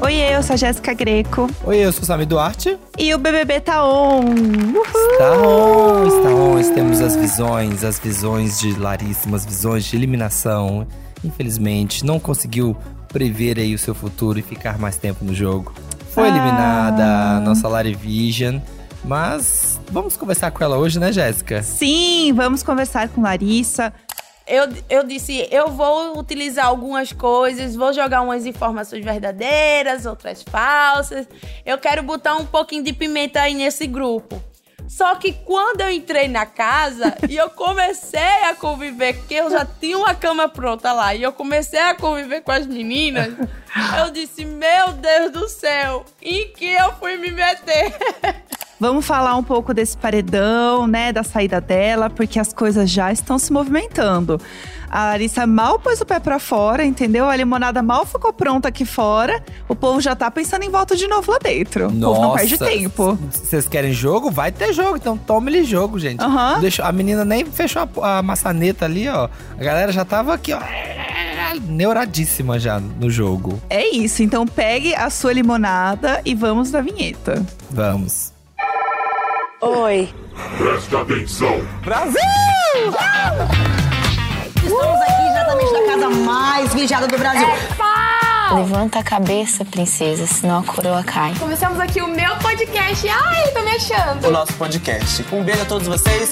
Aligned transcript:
Oi, 0.00 0.14
eu 0.14 0.42
sou 0.42 0.54
a 0.54 0.56
Jéssica 0.56 0.94
Greco. 0.94 1.50
Oi, 1.64 1.76
eu 1.78 1.92
sou 1.92 2.02
o 2.02 2.06
Sami 2.06 2.24
Duarte. 2.24 2.78
E 2.96 3.12
o 3.14 3.18
BBB 3.18 3.60
tá 3.60 3.84
on. 3.84 4.20
Uhul. 4.20 4.82
Está 5.12 5.32
on, 5.36 6.06
está 6.06 6.28
on. 6.30 6.74
Temos 6.74 7.00
as 7.00 7.16
visões, 7.16 7.82
as 7.84 7.98
visões 7.98 8.58
de 8.60 8.78
Larissa, 8.78 9.34
as 9.34 9.44
visões 9.44 9.84
de 9.84 9.96
eliminação. 9.96 10.86
Infelizmente, 11.24 12.04
não 12.06 12.20
conseguiu 12.20 12.76
prever 13.08 13.58
aí 13.58 13.74
o 13.74 13.78
seu 13.78 13.94
futuro 13.94 14.38
e 14.38 14.42
ficar 14.42 14.78
mais 14.78 14.96
tempo 14.96 15.24
no 15.24 15.34
jogo. 15.34 15.72
Foi 16.12 16.24
Ah. 16.24 16.28
eliminada 16.28 17.04
a 17.36 17.40
nossa 17.40 17.66
Lari 17.68 17.94
Vision. 17.94 18.58
Mas 19.04 19.80
vamos 19.90 20.16
conversar 20.16 20.50
com 20.50 20.62
ela 20.62 20.76
hoje, 20.76 20.98
né, 20.98 21.12
Jéssica? 21.12 21.62
Sim, 21.62 22.32
vamos 22.34 22.62
conversar 22.62 23.08
com 23.08 23.22
Larissa. 23.22 23.92
Eu, 24.48 24.64
eu 24.88 25.04
disse, 25.04 25.46
eu 25.50 25.68
vou 25.68 26.18
utilizar 26.18 26.66
algumas 26.66 27.12
coisas, 27.12 27.76
vou 27.76 27.92
jogar 27.92 28.22
umas 28.22 28.46
informações 28.46 29.04
verdadeiras, 29.04 30.06
outras 30.06 30.42
falsas. 30.42 31.28
Eu 31.66 31.76
quero 31.76 32.02
botar 32.02 32.34
um 32.36 32.46
pouquinho 32.46 32.82
de 32.82 32.94
pimenta 32.94 33.42
aí 33.42 33.54
nesse 33.54 33.86
grupo. 33.86 34.42
Só 34.88 35.14
que 35.16 35.34
quando 35.34 35.82
eu 35.82 35.90
entrei 35.90 36.28
na 36.28 36.46
casa 36.46 37.14
e 37.28 37.36
eu 37.36 37.50
comecei 37.50 38.44
a 38.48 38.54
conviver, 38.54 39.18
porque 39.18 39.34
eu 39.34 39.50
já 39.50 39.66
tinha 39.66 39.98
uma 39.98 40.14
cama 40.14 40.48
pronta 40.48 40.94
lá, 40.94 41.14
e 41.14 41.22
eu 41.22 41.30
comecei 41.30 41.78
a 41.78 41.94
conviver 41.94 42.40
com 42.40 42.50
as 42.50 42.66
meninas, 42.66 43.34
eu 43.98 44.10
disse, 44.10 44.46
meu 44.46 44.92
Deus 44.92 45.30
do 45.30 45.46
céu, 45.46 46.06
em 46.22 46.50
que 46.52 46.72
eu 46.72 46.94
fui 46.94 47.18
me 47.18 47.30
meter? 47.30 47.94
Vamos 48.80 49.04
falar 49.04 49.34
um 49.34 49.42
pouco 49.42 49.74
desse 49.74 49.96
paredão, 49.96 50.86
né, 50.86 51.12
da 51.12 51.24
saída 51.24 51.60
dela, 51.60 52.08
porque 52.08 52.38
as 52.38 52.52
coisas 52.52 52.88
já 52.88 53.10
estão 53.12 53.38
se 53.38 53.52
movimentando. 53.52 54.40
A 54.90 55.06
Larissa 55.06 55.46
mal 55.46 55.78
pôs 55.78 56.00
o 56.00 56.06
pé 56.06 56.18
pra 56.18 56.38
fora, 56.38 56.84
entendeu? 56.84 57.28
A 57.28 57.36
limonada 57.36 57.82
mal 57.82 58.06
ficou 58.06 58.32
pronta 58.32 58.68
aqui 58.68 58.84
fora. 58.86 59.42
O 59.68 59.74
povo 59.74 60.00
já 60.00 60.16
tá 60.16 60.30
pensando 60.30 60.62
em 60.62 60.70
volta 60.70 60.96
de 60.96 61.06
novo 61.06 61.30
lá 61.30 61.38
dentro. 61.38 61.88
o 61.88 61.92
povo 62.00 62.22
não 62.22 62.34
perde 62.34 62.56
tempo. 62.56 63.18
Vocês 63.30 63.68
querem 63.68 63.92
jogo? 63.92 64.30
Vai 64.30 64.50
ter 64.50 64.72
jogo, 64.72 64.96
então 64.96 65.16
tome-lhe 65.16 65.62
jogo, 65.64 65.98
gente. 65.98 66.22
Aham. 66.22 66.60
Deixa, 66.60 66.86
a 66.86 66.92
menina 66.92 67.24
nem 67.24 67.44
fechou 67.44 67.86
a, 68.00 68.18
a 68.18 68.22
maçaneta 68.22 68.86
ali, 68.86 69.08
ó. 69.08 69.28
A 69.58 69.62
galera 69.62 69.92
já 69.92 70.04
tava 70.04 70.32
aqui, 70.32 70.54
ó. 70.54 70.60
Neuradíssima 71.66 72.58
já 72.58 72.78
no 72.80 73.10
jogo. 73.10 73.60
É 73.68 73.94
isso, 73.94 74.22
então 74.22 74.46
pegue 74.46 74.94
a 74.94 75.10
sua 75.10 75.32
limonada 75.32 76.20
e 76.24 76.34
vamos 76.34 76.70
na 76.70 76.80
vinheta. 76.80 77.44
Vamos. 77.70 78.37
Oi. 79.60 80.08
Presta 80.56 81.00
atenção. 81.00 81.60
Estamos 84.54 85.00
aqui 85.00 85.22
diretamente 85.26 85.72
da 85.72 85.82
casa 85.86 86.08
mais 86.10 86.72
vigiada 86.72 87.08
do 87.08 87.18
Brasil. 87.18 87.48
Levanta 88.54 89.00
a 89.00 89.02
cabeça, 89.02 89.64
princesa, 89.64 90.28
senão 90.28 90.60
a 90.60 90.62
coroa 90.62 91.02
cai. 91.02 91.34
Começamos 91.40 91.80
aqui 91.80 92.00
o 92.00 92.06
meu 92.06 92.36
podcast. 92.36 93.08
Ai, 93.08 93.50
tô 93.52 93.60
me 93.62 93.72
achando. 93.72 94.28
o 94.28 94.30
nosso 94.30 94.54
podcast. 94.54 95.24
Um 95.32 95.42
beijo 95.42 95.62
a 95.62 95.64
todos 95.64 95.88
vocês. 95.88 96.30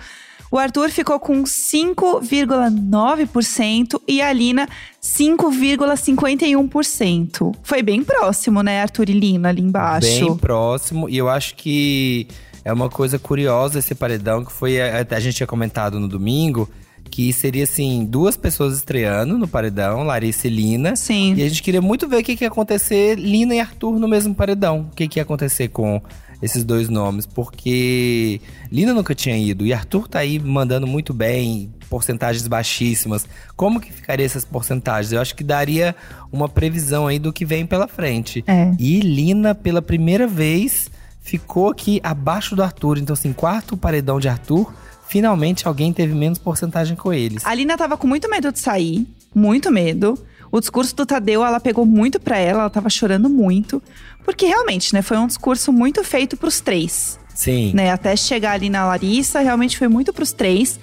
O 0.50 0.56
Arthur 0.56 0.88
ficou 0.90 1.20
com 1.20 1.44
5,9% 1.44 4.00
e 4.08 4.22
a 4.22 4.32
Lina 4.32 4.66
5,51%. 5.02 7.54
Foi 7.62 7.82
bem 7.82 8.02
próximo, 8.02 8.62
né, 8.62 8.80
Arthur 8.80 9.10
e 9.10 9.12
Lina 9.12 9.50
ali 9.50 9.60
embaixo. 9.60 10.08
Bem 10.08 10.34
próximo. 10.36 11.06
E 11.08 11.18
eu 11.18 11.28
acho 11.28 11.54
que 11.54 12.26
é 12.64 12.72
uma 12.72 12.88
coisa 12.88 13.18
curiosa 13.18 13.78
esse 13.78 13.94
paredão, 13.94 14.42
que 14.44 14.52
foi. 14.52 14.80
A, 14.80 15.06
a 15.08 15.20
gente 15.20 15.36
tinha 15.36 15.46
comentado 15.46 16.00
no 16.00 16.08
domingo. 16.08 16.68
Que 17.10 17.32
seria 17.32 17.64
assim, 17.64 18.04
duas 18.04 18.36
pessoas 18.36 18.76
estreando 18.76 19.38
no 19.38 19.48
paredão, 19.48 20.02
Larissa 20.02 20.46
e 20.46 20.50
Lina. 20.50 20.94
Sim. 20.94 21.32
E 21.36 21.42
a 21.42 21.48
gente 21.48 21.62
queria 21.62 21.80
muito 21.80 22.06
ver 22.06 22.18
o 22.18 22.22
que, 22.22 22.36
que 22.36 22.44
ia 22.44 22.48
acontecer, 22.48 23.18
Lina 23.18 23.54
e 23.54 23.60
Arthur 23.60 23.98
no 23.98 24.06
mesmo 24.06 24.34
paredão. 24.34 24.90
O 24.92 24.94
que, 24.94 25.08
que 25.08 25.18
ia 25.18 25.22
acontecer 25.22 25.68
com 25.68 26.02
esses 26.40 26.64
dois 26.64 26.88
nomes, 26.88 27.26
porque 27.26 28.40
Lina 28.70 28.94
nunca 28.94 29.14
tinha 29.14 29.36
ido 29.36 29.66
e 29.66 29.72
Arthur 29.72 30.08
tá 30.08 30.20
aí 30.20 30.38
mandando 30.38 30.86
muito 30.86 31.12
bem, 31.12 31.72
porcentagens 31.88 32.46
baixíssimas. 32.46 33.26
Como 33.56 33.80
que 33.80 33.92
ficaria 33.92 34.24
essas 34.24 34.44
porcentagens? 34.44 35.12
Eu 35.12 35.20
acho 35.20 35.34
que 35.34 35.42
daria 35.42 35.96
uma 36.30 36.48
previsão 36.48 37.06
aí 37.06 37.18
do 37.18 37.32
que 37.32 37.44
vem 37.44 37.66
pela 37.66 37.88
frente. 37.88 38.44
É. 38.46 38.72
E 38.78 39.00
Lina, 39.00 39.54
pela 39.54 39.82
primeira 39.82 40.26
vez, 40.26 40.90
ficou 41.20 41.70
aqui 41.70 42.00
abaixo 42.02 42.54
do 42.54 42.62
Arthur. 42.62 42.98
Então, 42.98 43.14
assim, 43.14 43.32
quarto 43.32 43.76
paredão 43.76 44.20
de 44.20 44.28
Arthur, 44.28 44.72
finalmente 45.08 45.66
alguém 45.66 45.92
teve 45.92 46.14
menos 46.14 46.38
porcentagem 46.38 46.96
com 46.96 47.12
eles. 47.12 47.44
A 47.44 47.54
Lina 47.54 47.76
tava 47.76 47.96
com 47.96 48.06
muito 48.06 48.30
medo 48.30 48.52
de 48.52 48.58
sair, 48.58 49.06
muito 49.34 49.70
medo. 49.70 50.18
O 50.50 50.60
discurso 50.60 50.96
do 50.96 51.04
Tadeu, 51.04 51.44
ela 51.44 51.60
pegou 51.60 51.84
muito 51.84 52.18
pra 52.18 52.38
ela, 52.38 52.60
ela 52.60 52.70
tava 52.70 52.88
chorando 52.88 53.28
muito. 53.28 53.82
Porque 54.28 54.44
realmente, 54.44 54.92
né, 54.92 55.00
foi 55.00 55.16
um 55.16 55.26
discurso 55.26 55.72
muito 55.72 56.04
feito 56.04 56.36
pros 56.36 56.60
três. 56.60 57.18
Sim. 57.34 57.72
né? 57.74 57.90
Até 57.90 58.14
chegar 58.14 58.52
ali 58.52 58.68
na 58.68 58.84
Larissa, 58.84 59.40
realmente 59.40 59.78
foi 59.78 59.88
muito 59.88 60.12
pros 60.12 60.32
três. 60.32 60.78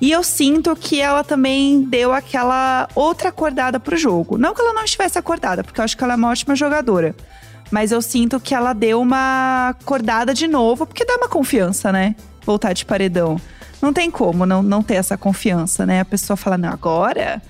E 0.00 0.10
eu 0.10 0.24
sinto 0.24 0.74
que 0.74 1.00
ela 1.00 1.22
também 1.22 1.84
deu 1.84 2.12
aquela 2.12 2.88
outra 2.96 3.28
acordada 3.28 3.78
pro 3.78 3.96
jogo. 3.96 4.36
Não 4.36 4.52
que 4.52 4.60
ela 4.60 4.72
não 4.72 4.82
estivesse 4.82 5.16
acordada, 5.16 5.62
porque 5.62 5.80
eu 5.80 5.84
acho 5.84 5.96
que 5.96 6.02
ela 6.02 6.14
é 6.14 6.16
uma 6.16 6.28
ótima 6.28 6.56
jogadora. 6.56 7.14
Mas 7.70 7.92
eu 7.92 8.02
sinto 8.02 8.40
que 8.40 8.52
ela 8.52 8.72
deu 8.72 9.00
uma 9.00 9.68
acordada 9.68 10.34
de 10.34 10.48
novo, 10.48 10.84
porque 10.84 11.04
dá 11.04 11.14
uma 11.18 11.28
confiança, 11.28 11.92
né? 11.92 12.16
Voltar 12.44 12.72
de 12.72 12.84
paredão. 12.84 13.40
Não 13.80 13.92
tem 13.92 14.10
como 14.10 14.44
não, 14.44 14.60
não 14.60 14.82
ter 14.82 14.94
essa 14.94 15.16
confiança, 15.16 15.86
né? 15.86 16.00
A 16.00 16.04
pessoa 16.04 16.36
fala, 16.36 16.58
não, 16.58 16.70
agora 16.70 17.40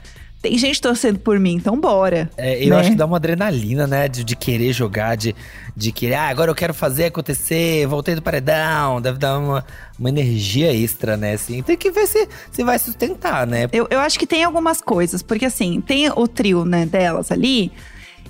tem 0.40 0.56
gente 0.56 0.80
torcendo 0.80 1.18
por 1.18 1.38
mim, 1.38 1.54
então 1.54 1.80
bora. 1.80 2.30
É, 2.36 2.62
eu 2.64 2.70
né? 2.70 2.76
acho 2.76 2.90
que 2.90 2.96
dá 2.96 3.04
uma 3.06 3.16
adrenalina, 3.16 3.86
né? 3.86 4.08
De, 4.08 4.22
de 4.22 4.36
querer 4.36 4.72
jogar, 4.72 5.16
de, 5.16 5.34
de 5.76 5.90
querer, 5.90 6.14
ah, 6.14 6.28
agora 6.28 6.50
eu 6.50 6.54
quero 6.54 6.72
fazer 6.72 7.06
acontecer, 7.06 7.86
voltei 7.86 8.14
do 8.14 8.22
paredão. 8.22 9.00
Deve 9.00 9.18
dar 9.18 9.38
uma, 9.38 9.64
uma 9.98 10.08
energia 10.08 10.72
extra, 10.72 11.16
né? 11.16 11.32
Assim, 11.34 11.62
tem 11.62 11.76
que 11.76 11.90
ver 11.90 12.06
se, 12.06 12.28
se 12.52 12.62
vai 12.62 12.78
sustentar, 12.78 13.46
né? 13.46 13.68
Eu, 13.72 13.88
eu 13.90 13.98
acho 13.98 14.18
que 14.18 14.26
tem 14.26 14.44
algumas 14.44 14.80
coisas, 14.80 15.22
porque 15.22 15.44
assim, 15.44 15.80
tem 15.80 16.08
o 16.10 16.28
trio, 16.28 16.64
né, 16.64 16.86
delas 16.86 17.32
ali, 17.32 17.72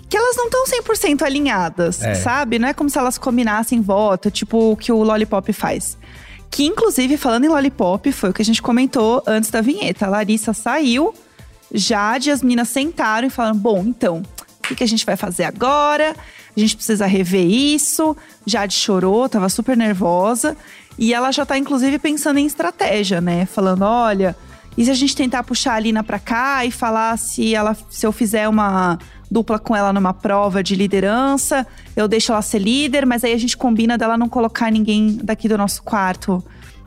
que 0.08 0.16
elas 0.16 0.34
não 0.36 0.46
estão 0.46 0.64
100% 0.64 1.22
alinhadas, 1.22 2.02
É. 2.02 2.14
sabe? 2.14 2.58
Não 2.58 2.68
é 2.68 2.72
como 2.72 2.88
se 2.88 2.98
elas 2.98 3.18
combinassem 3.18 3.82
voto, 3.82 4.30
tipo 4.30 4.72
o 4.72 4.76
que 4.76 4.90
o 4.90 5.02
Lollipop 5.02 5.52
faz. 5.52 5.98
Que, 6.50 6.64
inclusive, 6.64 7.18
falando 7.18 7.44
em 7.44 7.48
Lollipop, 7.48 8.10
foi 8.12 8.30
o 8.30 8.32
que 8.32 8.40
a 8.40 8.44
gente 8.44 8.62
comentou 8.62 9.22
antes 9.26 9.50
da 9.50 9.60
vinheta. 9.60 10.06
A 10.06 10.08
Larissa 10.08 10.54
saiu, 10.54 11.12
Jade 11.72 12.28
e 12.28 12.32
as 12.32 12.42
meninas 12.42 12.68
sentaram 12.68 13.26
e 13.26 13.30
falaram: 13.30 13.56
bom, 13.56 13.82
então, 13.86 14.22
o 14.58 14.68
que, 14.68 14.74
que 14.76 14.84
a 14.84 14.88
gente 14.88 15.04
vai 15.04 15.16
fazer 15.16 15.44
agora? 15.44 16.14
A 16.56 16.60
gente 16.60 16.76
precisa 16.76 17.06
rever 17.06 17.46
isso. 17.46 18.16
Jade 18.46 18.74
chorou, 18.74 19.28
tava 19.28 19.48
super 19.48 19.76
nervosa. 19.76 20.56
E 20.98 21.14
ela 21.14 21.30
já 21.30 21.46
tá, 21.46 21.56
inclusive, 21.56 21.98
pensando 21.98 22.38
em 22.38 22.46
estratégia, 22.46 23.20
né? 23.20 23.46
Falando: 23.46 23.82
olha, 23.82 24.34
e 24.76 24.84
se 24.84 24.90
a 24.90 24.94
gente 24.94 25.14
tentar 25.14 25.42
puxar 25.44 25.74
a 25.74 25.80
Lina 25.80 26.02
pra 26.02 26.18
cá 26.18 26.64
e 26.64 26.70
falar 26.70 27.16
se 27.18 27.54
ela 27.54 27.76
se 27.90 28.06
eu 28.06 28.12
fizer 28.12 28.48
uma 28.48 28.98
dupla 29.30 29.58
com 29.58 29.76
ela 29.76 29.92
numa 29.92 30.14
prova 30.14 30.62
de 30.62 30.74
liderança, 30.74 31.66
eu 31.94 32.08
deixo 32.08 32.32
ela 32.32 32.40
ser 32.42 32.60
líder, 32.60 33.04
mas 33.04 33.24
aí 33.24 33.32
a 33.32 33.38
gente 33.38 33.56
combina 33.56 33.98
dela 33.98 34.16
não 34.16 34.28
colocar 34.28 34.70
ninguém 34.70 35.18
daqui 35.22 35.48
do 35.48 35.58
nosso 35.58 35.82
quarto 35.82 36.42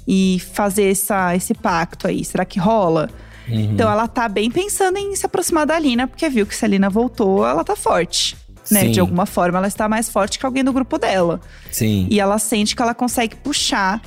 e 0.08 0.42
fazer 0.54 0.90
essa, 0.90 1.36
esse 1.36 1.54
pacto 1.54 2.08
aí. 2.08 2.26
Será 2.26 2.44
que 2.44 2.60
rola? 2.60 3.10
Então 3.48 3.90
ela 3.92 4.08
tá 4.08 4.28
bem 4.30 4.50
pensando 4.50 4.98
em 4.98 5.16
se 5.16 5.26
aproximar 5.26 5.66
da 5.66 5.78
Lina, 5.78 6.08
porque 6.08 6.28
viu 6.30 6.46
que 6.46 6.56
se 6.56 6.64
a 6.64 6.68
Lina 6.68 6.90
voltou, 6.90 7.46
ela 7.46 7.64
tá 7.64 7.76
forte. 7.76 8.38
Né? 8.70 8.88
De 8.90 9.00
alguma 9.00 9.26
forma, 9.26 9.58
ela 9.58 9.68
está 9.68 9.90
mais 9.90 10.10
forte 10.10 10.40
que 10.40 10.46
alguém 10.46 10.64
do 10.64 10.72
grupo 10.72 10.98
dela. 10.98 11.42
Sim. 11.72 12.08
E 12.10 12.20
ela 12.20 12.38
sente 12.40 12.76
que 12.76 12.82
ela 12.82 12.94
consegue 12.94 13.36
puxar. 13.36 14.02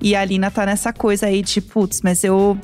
E 0.00 0.14
a 0.14 0.24
Lina 0.24 0.50
tá 0.50 0.66
nessa 0.66 0.92
coisa 0.92 1.26
aí 1.26 1.42
de, 1.42 1.60
putz, 1.60 2.00
mas 2.02 2.24
eu 2.24 2.58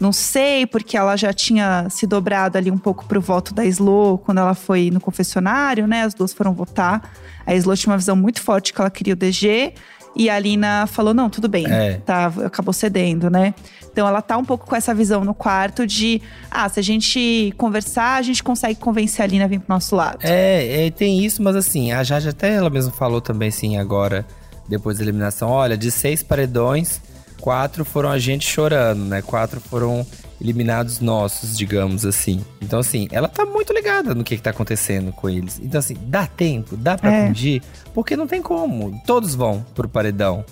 não 0.00 0.12
sei, 0.12 0.66
porque 0.66 0.96
ela 0.96 1.14
já 1.14 1.32
tinha 1.32 1.86
se 1.90 2.06
dobrado 2.06 2.56
ali 2.56 2.70
um 2.70 2.78
pouco 2.78 3.04
pro 3.06 3.20
voto 3.20 3.52
da 3.52 3.64
Slo 3.66 4.18
quando 4.18 4.38
ela 4.38 4.54
foi 4.54 4.90
no 4.90 5.00
confessionário, 5.00 5.86
né? 5.86 6.02
As 6.02 6.14
duas 6.14 6.32
foram 6.32 6.54
votar. 6.54 7.12
A 7.46 7.54
Slo 7.54 7.76
tinha 7.76 7.92
uma 7.92 7.98
visão 7.98 8.16
muito 8.16 8.40
forte 8.40 8.72
que 8.72 8.80
ela 8.80 8.90
queria 8.90 9.12
o 9.12 9.16
DG. 9.16 9.74
E 10.14 10.28
a 10.28 10.38
Lina 10.38 10.86
falou: 10.86 11.14
não, 11.14 11.30
tudo 11.30 11.48
bem. 11.48 11.66
É. 11.66 12.00
Tá, 12.04 12.26
acabou 12.44 12.72
cedendo, 12.72 13.30
né? 13.30 13.54
Então 13.92 14.06
ela 14.06 14.22
tá 14.22 14.36
um 14.36 14.44
pouco 14.44 14.66
com 14.66 14.76
essa 14.76 14.94
visão 14.94 15.24
no 15.24 15.34
quarto 15.34 15.86
de: 15.86 16.20
ah, 16.50 16.68
se 16.68 16.80
a 16.80 16.82
gente 16.82 17.52
conversar, 17.56 18.16
a 18.16 18.22
gente 18.22 18.42
consegue 18.42 18.78
convencer 18.78 19.24
a 19.24 19.26
Lina 19.26 19.44
a 19.44 19.48
vir 19.48 19.60
pro 19.60 19.74
nosso 19.74 19.94
lado. 19.94 20.18
É, 20.22 20.86
é, 20.86 20.90
tem 20.90 21.24
isso, 21.24 21.42
mas 21.42 21.56
assim, 21.56 21.92
a 21.92 22.02
Jade 22.02 22.28
até 22.28 22.54
ela 22.54 22.70
mesma 22.70 22.92
falou 22.92 23.20
também, 23.20 23.48
assim, 23.48 23.76
agora, 23.76 24.26
depois 24.68 24.98
da 24.98 25.04
eliminação. 25.04 25.48
Olha, 25.48 25.76
de 25.76 25.90
seis 25.90 26.22
paredões, 26.22 27.00
quatro 27.40 27.84
foram 27.84 28.10
a 28.10 28.18
gente 28.18 28.46
chorando, 28.46 29.04
né? 29.04 29.22
Quatro 29.22 29.60
foram 29.60 30.06
eliminados 30.40 31.00
nossos, 31.00 31.56
digamos 31.56 32.04
assim. 32.06 32.44
Então, 32.60 32.78
assim, 32.78 33.08
ela 33.12 33.28
tá 33.28 33.44
muito 33.44 33.72
ligada 33.72 34.14
no 34.14 34.24
que, 34.24 34.36
que 34.36 34.42
tá 34.42 34.50
acontecendo 34.50 35.12
com 35.12 35.28
eles. 35.28 35.60
Então, 35.62 35.78
assim, 35.78 35.96
dá 36.02 36.26
tempo, 36.26 36.76
dá 36.76 36.96
pra 36.96 37.12
É. 37.12 37.28
fugir, 37.28 37.62
porque 37.92 38.16
não 38.16 38.26
tem 38.26 38.40
como. 38.40 39.00
Todos 39.06 39.34
vão 39.34 39.64
pro 39.74 39.88
paredão. 39.88 40.44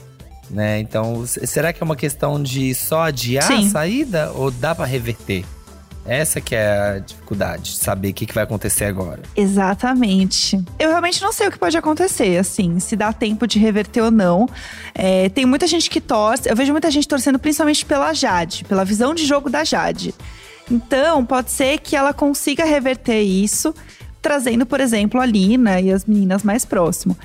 Né? 0.50 0.80
Então, 0.80 1.26
será 1.26 1.72
que 1.74 1.82
é 1.82 1.84
uma 1.84 1.96
questão 1.96 2.42
de 2.42 2.74
só 2.74 3.02
adiar 3.02 3.44
Sim. 3.44 3.66
a 3.66 3.70
saída 3.70 4.32
ou 4.34 4.50
dá 4.50 4.74
pra 4.74 4.86
reverter? 4.86 5.44
Essa 6.08 6.40
que 6.40 6.54
é 6.54 6.96
a 6.96 6.98
dificuldade, 6.98 7.76
saber 7.76 8.08
o 8.10 8.14
que, 8.14 8.24
que 8.24 8.34
vai 8.34 8.44
acontecer 8.44 8.86
agora. 8.86 9.20
Exatamente. 9.36 10.58
Eu 10.78 10.88
realmente 10.88 11.20
não 11.20 11.30
sei 11.32 11.48
o 11.48 11.50
que 11.50 11.58
pode 11.58 11.76
acontecer, 11.76 12.38
assim, 12.38 12.80
se 12.80 12.96
dá 12.96 13.12
tempo 13.12 13.46
de 13.46 13.58
reverter 13.58 14.00
ou 14.00 14.10
não. 14.10 14.48
É, 14.94 15.28
tem 15.28 15.44
muita 15.44 15.66
gente 15.66 15.90
que 15.90 16.00
torce, 16.00 16.48
eu 16.48 16.56
vejo 16.56 16.72
muita 16.72 16.90
gente 16.90 17.06
torcendo 17.06 17.38
principalmente 17.38 17.84
pela 17.84 18.14
Jade, 18.14 18.64
pela 18.64 18.84
visão 18.84 19.14
de 19.14 19.26
jogo 19.26 19.50
da 19.50 19.64
Jade. 19.64 20.14
Então, 20.70 21.24
pode 21.24 21.50
ser 21.50 21.78
que 21.78 21.94
ela 21.94 22.14
consiga 22.14 22.64
reverter 22.64 23.20
isso, 23.20 23.74
trazendo, 24.22 24.64
por 24.64 24.80
exemplo, 24.80 25.20
a 25.20 25.26
Lina 25.26 25.80
e 25.80 25.92
as 25.92 26.06
meninas 26.06 26.42
mais 26.42 26.64
próximo. 26.64 27.16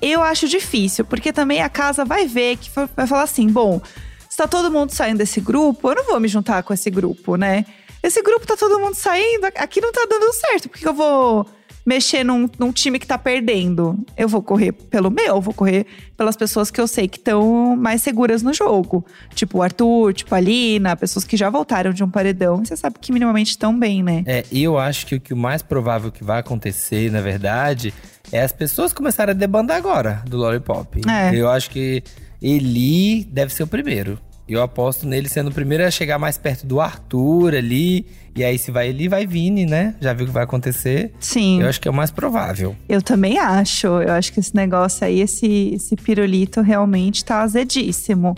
Eu 0.00 0.20
acho 0.20 0.48
difícil, 0.48 1.04
porque 1.04 1.32
também 1.32 1.62
a 1.62 1.68
casa 1.68 2.04
vai 2.04 2.26
ver 2.26 2.56
que 2.56 2.68
vai 2.96 3.06
falar 3.06 3.22
assim: 3.22 3.46
bom, 3.46 3.80
se 4.28 4.36
tá 4.36 4.48
todo 4.48 4.70
mundo 4.70 4.90
saindo 4.90 5.18
desse 5.18 5.40
grupo, 5.40 5.90
eu 5.90 5.94
não 5.94 6.06
vou 6.06 6.18
me 6.18 6.26
juntar 6.26 6.62
com 6.64 6.72
esse 6.74 6.90
grupo, 6.90 7.36
né? 7.36 7.64
Esse 8.02 8.22
grupo 8.22 8.46
tá 8.46 8.56
todo 8.56 8.80
mundo 8.80 8.94
saindo, 8.94 9.46
aqui 9.56 9.80
não 9.80 9.92
tá 9.92 10.06
dando 10.08 10.32
certo, 10.32 10.68
por 10.68 10.76
que 10.76 10.82
que 10.82 10.88
eu 10.88 10.94
vou 10.94 11.46
mexer 11.84 12.24
num, 12.24 12.48
num 12.58 12.72
time 12.72 12.98
que 12.98 13.06
tá 13.06 13.18
perdendo? 13.18 13.98
Eu 14.16 14.28
vou 14.28 14.42
correr 14.42 14.72
pelo 14.72 15.10
meu, 15.10 15.26
eu 15.26 15.40
vou 15.40 15.52
correr 15.52 15.86
pelas 16.16 16.36
pessoas 16.36 16.70
que 16.70 16.80
eu 16.80 16.86
sei 16.86 17.08
que 17.08 17.18
estão 17.18 17.76
mais 17.76 18.02
seguras 18.02 18.42
no 18.42 18.52
jogo. 18.52 19.04
Tipo 19.34 19.58
o 19.58 19.62
Arthur, 19.62 20.12
tipo 20.14 20.34
a 20.34 20.40
Lina, 20.40 20.96
pessoas 20.96 21.24
que 21.24 21.36
já 21.36 21.50
voltaram 21.50 21.92
de 21.92 22.02
um 22.02 22.10
paredão. 22.10 22.64
Você 22.64 22.76
sabe 22.76 22.96
que 23.00 23.12
minimamente 23.12 23.50
estão 23.50 23.76
bem, 23.76 24.02
né? 24.02 24.22
É, 24.26 24.44
eu 24.52 24.78
acho 24.78 25.06
que 25.06 25.16
o 25.16 25.20
que 25.20 25.34
o 25.34 25.36
mais 25.36 25.62
provável 25.62 26.10
que 26.10 26.22
vai 26.22 26.40
acontecer, 26.40 27.10
na 27.10 27.20
verdade, 27.20 27.92
é 28.30 28.42
as 28.42 28.52
pessoas 28.52 28.92
começarem 28.92 29.32
a 29.32 29.36
debandar 29.36 29.76
agora 29.76 30.22
do 30.26 30.36
Lollipop. 30.36 31.00
É. 31.08 31.34
Eu 31.34 31.50
acho 31.50 31.70
que 31.70 32.02
Eli 32.40 33.24
deve 33.24 33.52
ser 33.52 33.64
o 33.64 33.66
primeiro. 33.66 34.18
Eu 34.48 34.60
aposto 34.60 35.06
nele 35.06 35.28
sendo 35.28 35.50
o 35.50 35.52
primeiro 35.52 35.84
a 35.84 35.90
chegar 35.90 36.18
mais 36.18 36.36
perto 36.36 36.66
do 36.66 36.80
Arthur 36.80 37.54
ali. 37.54 38.06
E 38.34 38.42
aí, 38.42 38.58
se 38.58 38.70
vai 38.70 38.88
Eli, 38.88 39.08
vai 39.08 39.26
Vini, 39.26 39.66
né? 39.66 39.94
Já 40.00 40.12
viu 40.12 40.24
o 40.24 40.28
que 40.28 40.32
vai 40.32 40.44
acontecer. 40.44 41.12
Sim. 41.20 41.62
Eu 41.62 41.68
acho 41.68 41.80
que 41.80 41.86
é 41.86 41.90
o 41.90 41.94
mais 41.94 42.10
provável. 42.10 42.74
Eu 42.88 43.00
também 43.00 43.38
acho. 43.38 43.86
Eu 43.86 44.12
acho 44.12 44.32
que 44.32 44.40
esse 44.40 44.54
negócio 44.54 45.06
aí, 45.06 45.20
esse, 45.20 45.72
esse 45.74 45.94
pirulito 45.96 46.60
realmente 46.60 47.24
tá 47.24 47.42
azedíssimo. 47.42 48.36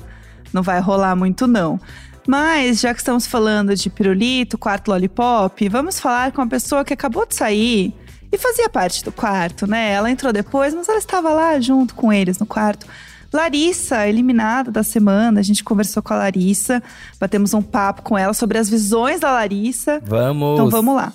Não 0.53 0.63
vai 0.63 0.81
rolar 0.81 1.17
muito, 1.17 1.47
não. 1.47 1.81
Mas, 2.27 2.81
já 2.81 2.93
que 2.93 3.01
estamos 3.01 3.27
falando 3.27 3.75
de 3.75 3.91
pirulito, 3.91 4.57
quarto 4.57 4.89
lollipop, 4.89 5.69
vamos 5.69 6.01
falar 6.01 6.33
com 6.33 6.41
uma 6.41 6.49
pessoa 6.49 6.85
que 6.85 6.93
acabou 6.93 7.27
de 7.27 7.35
sair 7.35 7.95
e 8.33 8.39
fazia 8.39 8.69
parte 8.69 9.05
do 9.05 9.13
quarto, 9.13 9.67
né? 9.67 9.93
Ela 9.93 10.11
entrou 10.11 10.33
depois, 10.33 10.75
mas 10.75 10.89
ela 10.89 10.99
estava 10.99 11.31
lá 11.33 11.61
junto 11.61 11.95
com 11.95 12.13
eles 12.13 12.39
no 12.39 12.47
quarto. 12.47 12.87
Larissa, 13.35 14.07
eliminada 14.07 14.71
da 14.71 14.85
semana, 14.85 15.41
a 15.41 15.43
gente 15.43 15.65
conversou 15.65 16.01
com 16.01 16.15
a 16.15 16.19
Larissa, 16.19 16.81
batemos 17.19 17.53
um 17.53 17.61
papo 17.61 18.03
com 18.03 18.17
ela 18.17 18.33
sobre 18.33 18.59
as 18.59 18.71
visões 18.71 19.19
da 19.19 19.33
Larissa. 19.33 20.01
Vamos! 20.05 20.55
Então 20.55 20.71
vamos 20.71 20.95
lá. 20.95 21.13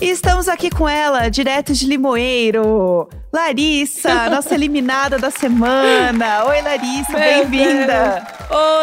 E 0.00 0.10
estamos 0.10 0.48
aqui 0.48 0.70
com 0.70 0.88
ela, 0.88 1.28
direto 1.28 1.72
de 1.72 1.86
Limoeiro, 1.86 3.08
Larissa, 3.32 4.28
nossa 4.30 4.54
eliminada 4.54 5.18
da 5.18 5.30
semana. 5.30 6.44
Oi, 6.44 6.62
Larissa, 6.62 7.18
bem-vinda. 7.18 8.24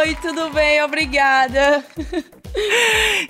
Oi, 0.02 0.18
tudo 0.22 0.50
bem? 0.50 0.84
Obrigada. 0.84 1.86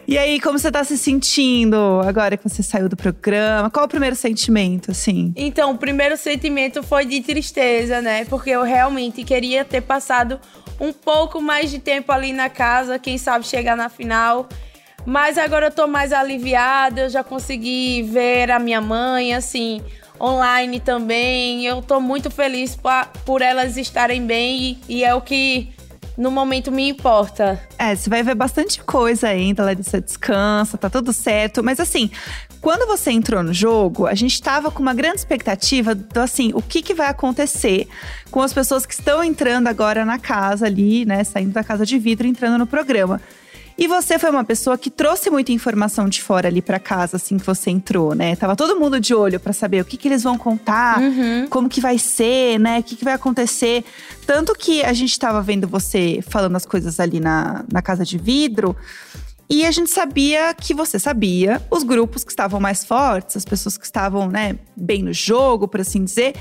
E 0.08 0.18
aí, 0.18 0.40
como 0.40 0.58
você 0.58 0.72
tá 0.72 0.84
se 0.84 0.98
sentindo 0.98 2.02
agora 2.06 2.36
que 2.36 2.44
você 2.44 2.64
saiu 2.64 2.90
do 2.90 2.98
programa? 2.98 3.70
Qual 3.70 3.86
o 3.86 3.88
primeiro 3.88 4.16
sentimento, 4.16 4.92
assim? 4.92 5.32
Então, 5.36 5.72
o 5.72 5.78
primeiro 5.78 6.18
sentimento 6.18 6.82
foi 6.84 7.06
de 7.06 7.22
tristeza, 7.22 8.02
né? 8.02 8.26
Porque 8.26 8.50
eu 8.50 8.64
realmente 8.64 9.24
queria 9.24 9.64
ter 9.64 9.82
passado 9.82 10.40
um 10.80 10.92
pouco 10.92 11.40
mais 11.40 11.70
de 11.70 11.80
tempo 11.80 12.12
ali 12.12 12.34
na 12.34 12.50
casa, 12.50 12.98
quem 12.98 13.18
sabe 13.18 13.46
chegar 13.46 13.78
na 13.78 13.90
final. 13.90 14.50
Mas 15.06 15.38
agora 15.38 15.68
eu 15.68 15.72
tô 15.72 15.88
mais 15.88 16.12
aliviada, 16.12 17.02
eu 17.02 17.10
já 17.10 17.24
consegui 17.24 18.04
ver 18.04 18.52
a 18.52 18.60
minha 18.60 18.82
mãe, 18.82 19.34
assim, 19.34 19.82
online 20.20 20.80
também. 20.80 21.66
Eu 21.66 21.82
tô 21.82 22.00
muito 22.00 22.30
feliz 22.30 22.78
por 23.26 23.42
elas 23.42 23.78
estarem 23.78 24.26
bem 24.26 24.80
e, 24.88 24.98
e 24.98 25.04
é 25.04 25.14
o 25.14 25.22
que 25.22 25.70
no 26.22 26.30
momento 26.30 26.72
me 26.72 26.88
importa. 26.88 27.60
É, 27.78 27.96
você 27.96 28.10
vai 28.10 28.22
ver 28.22 28.36
bastante 28.36 28.82
coisa 28.84 29.28
ainda, 29.28 29.64
Larissa 29.66 30.00
descansa, 30.00 30.78
tá 30.78 30.90
tudo 30.90 31.12
certo. 31.12 31.64
Mas 31.64 31.80
assim, 31.80 32.12
quando 32.62 32.86
você 32.86 33.10
entrou 33.12 33.42
no 33.42 33.52
jogo, 33.52 34.06
a 34.06 34.14
gente 34.14 34.40
tava 34.40 34.70
com 34.70 34.82
uma 34.82 34.94
grande 34.94 35.18
expectativa 35.18 35.96
do 35.96 36.20
assim, 36.20 36.52
o 36.54 36.62
que, 36.62 36.84
que 36.84 36.94
vai 36.94 37.08
acontecer 37.08 37.88
com 38.30 38.40
as 38.42 38.54
pessoas 38.54 38.86
que 38.86 38.94
estão 38.94 39.24
entrando 39.24 39.68
agora 39.68 40.06
na 40.06 40.20
casa 40.20 40.68
ali, 40.68 41.06
né? 41.06 41.24
Saindo 41.24 41.52
da 41.52 41.64
casa 41.64 41.86
de 41.86 41.98
vidro, 41.98 42.28
entrando 42.28 42.60
no 42.60 42.68
programa. 42.68 43.20
E 43.82 43.88
você 43.88 44.20
foi 44.20 44.30
uma 44.30 44.44
pessoa 44.44 44.78
que 44.78 44.92
trouxe 44.92 45.32
muita 45.32 45.52
informação 45.52 46.08
de 46.08 46.22
fora 46.22 46.48
ali 46.48 46.62
pra 46.62 46.78
casa, 46.78 47.18
assim 47.18 47.40
que 47.40 47.44
você 47.44 47.72
entrou, 47.72 48.14
né? 48.14 48.36
Tava 48.36 48.56
todo 48.56 48.80
mundo 48.80 49.00
de 49.00 49.12
olho 49.16 49.40
pra 49.40 49.54
saber 49.54 49.82
o 49.82 49.86
que, 49.86 49.98
que 49.98 50.08
eles 50.08 50.22
vão 50.22 50.38
contar, 50.38 51.00
como 51.50 51.68
que 51.68 51.82
vai 51.82 51.98
ser, 51.98 52.60
né? 52.60 52.78
O 52.78 52.84
que, 52.84 52.96
que 52.96 53.04
vai 53.04 53.16
acontecer. 53.16 53.84
Tanto 54.24 54.54
que 54.54 54.84
a 54.84 54.94
gente 54.94 55.18
tava 55.18 55.42
vendo 55.42 55.68
você 55.68 56.24
falando 56.30 56.56
as 56.58 56.64
coisas 56.64 57.00
ali 57.00 57.20
na, 57.20 57.66
na 57.74 57.82
casa 57.82 58.06
de 58.06 58.20
vidro. 58.20 58.76
E 59.52 59.66
a 59.66 59.72
gente 59.72 59.92
sabia 59.92 60.54
que 60.54 60.74
você 60.74 60.98
sabia 60.98 61.62
os 61.70 61.84
grupos 61.84 62.24
que 62.24 62.32
estavam 62.32 62.58
mais 62.58 62.86
fortes, 62.86 63.36
as 63.36 63.44
pessoas 63.44 63.78
que 63.78 63.84
estavam, 63.84 64.30
né, 64.30 64.58
bem 64.78 65.04
no 65.04 65.12
jogo, 65.12 65.68
por 65.68 65.82
assim 65.82 66.06
dizer. 66.06 66.36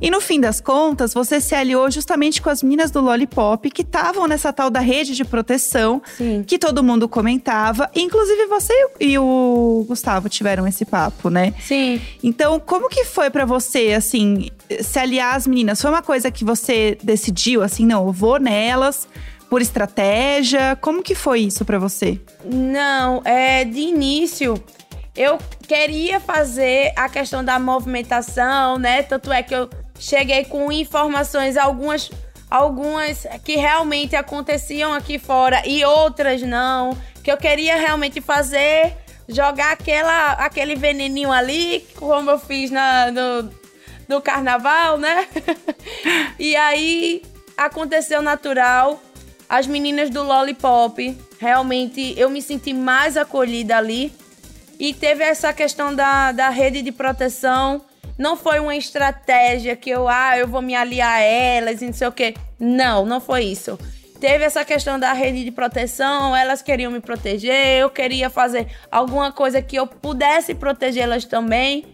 E 0.00 0.10
no 0.10 0.18
fim 0.18 0.40
das 0.40 0.62
contas, 0.62 1.12
você 1.12 1.42
se 1.42 1.54
aliou 1.54 1.90
justamente 1.90 2.40
com 2.40 2.48
as 2.48 2.62
meninas 2.62 2.90
do 2.90 3.02
Lollipop 3.02 3.70
que 3.70 3.82
estavam 3.82 4.26
nessa 4.26 4.50
tal 4.50 4.70
da 4.70 4.80
rede 4.80 5.14
de 5.14 5.26
proteção 5.26 6.00
Sim. 6.16 6.42
que 6.42 6.58
todo 6.58 6.82
mundo 6.82 7.06
comentava. 7.06 7.90
Inclusive 7.94 8.46
você 8.46 8.72
e 8.98 9.18
o 9.18 9.84
Gustavo 9.86 10.30
tiveram 10.30 10.66
esse 10.66 10.86
papo, 10.86 11.28
né? 11.28 11.52
Sim. 11.60 12.00
Então, 12.22 12.58
como 12.58 12.88
que 12.88 13.04
foi 13.04 13.28
pra 13.28 13.44
você, 13.44 13.92
assim, 13.92 14.48
se 14.80 14.98
aliar 14.98 15.36
às 15.36 15.46
meninas? 15.46 15.82
Foi 15.82 15.90
uma 15.90 16.02
coisa 16.02 16.30
que 16.30 16.44
você 16.44 16.96
decidiu, 17.02 17.62
assim, 17.62 17.84
não, 17.84 18.06
eu 18.06 18.12
vou 18.12 18.40
nelas 18.40 19.06
por 19.48 19.62
estratégia? 19.62 20.76
Como 20.80 21.02
que 21.02 21.14
foi 21.14 21.40
isso 21.40 21.64
pra 21.64 21.78
você? 21.78 22.20
Não, 22.44 23.22
é 23.24 23.64
de 23.64 23.80
início 23.80 24.62
eu 25.16 25.38
queria 25.68 26.18
fazer 26.18 26.92
a 26.96 27.08
questão 27.08 27.44
da 27.44 27.58
movimentação, 27.58 28.78
né? 28.78 29.02
Tanto 29.02 29.32
é 29.32 29.42
que 29.42 29.54
eu 29.54 29.70
cheguei 29.98 30.44
com 30.44 30.72
informações 30.72 31.56
algumas 31.56 32.10
algumas 32.50 33.26
que 33.44 33.56
realmente 33.56 34.14
aconteciam 34.14 34.92
aqui 34.92 35.18
fora 35.18 35.66
e 35.66 35.84
outras 35.84 36.42
não, 36.42 36.96
que 37.22 37.30
eu 37.32 37.36
queria 37.36 37.76
realmente 37.76 38.20
fazer 38.20 38.96
jogar 39.28 39.72
aquela 39.72 40.32
aquele 40.32 40.74
veneninho 40.74 41.32
ali, 41.32 41.86
como 41.96 42.30
eu 42.30 42.38
fiz 42.38 42.70
na 42.70 43.10
no, 43.10 43.50
no 44.08 44.20
carnaval, 44.20 44.98
né? 44.98 45.28
e 46.38 46.56
aí 46.56 47.22
aconteceu 47.56 48.20
natural. 48.20 49.00
As 49.54 49.68
meninas 49.68 50.10
do 50.10 50.24
Lollipop, 50.24 51.16
realmente 51.38 52.12
eu 52.16 52.28
me 52.28 52.42
senti 52.42 52.74
mais 52.74 53.16
acolhida 53.16 53.76
ali. 53.76 54.12
E 54.80 54.92
teve 54.92 55.22
essa 55.22 55.52
questão 55.52 55.94
da, 55.94 56.32
da 56.32 56.48
rede 56.48 56.82
de 56.82 56.90
proteção. 56.90 57.80
Não 58.18 58.36
foi 58.36 58.58
uma 58.58 58.74
estratégia 58.74 59.76
que 59.76 59.88
eu, 59.88 60.08
ah, 60.08 60.36
eu 60.36 60.48
vou 60.48 60.60
me 60.60 60.74
aliar 60.74 61.18
a 61.18 61.20
elas 61.20 61.82
e 61.82 61.86
não 61.86 61.92
sei 61.92 62.08
o 62.08 62.10
quê. 62.10 62.34
Não, 62.58 63.06
não 63.06 63.20
foi 63.20 63.44
isso. 63.44 63.78
Teve 64.18 64.42
essa 64.42 64.64
questão 64.64 64.98
da 64.98 65.12
rede 65.12 65.44
de 65.44 65.52
proteção, 65.52 66.34
elas 66.34 66.60
queriam 66.60 66.90
me 66.90 66.98
proteger, 66.98 67.78
eu 67.78 67.88
queria 67.88 68.28
fazer 68.28 68.66
alguma 68.90 69.30
coisa 69.30 69.62
que 69.62 69.76
eu 69.76 69.86
pudesse 69.86 70.52
protegê-las 70.56 71.26
também. 71.26 71.84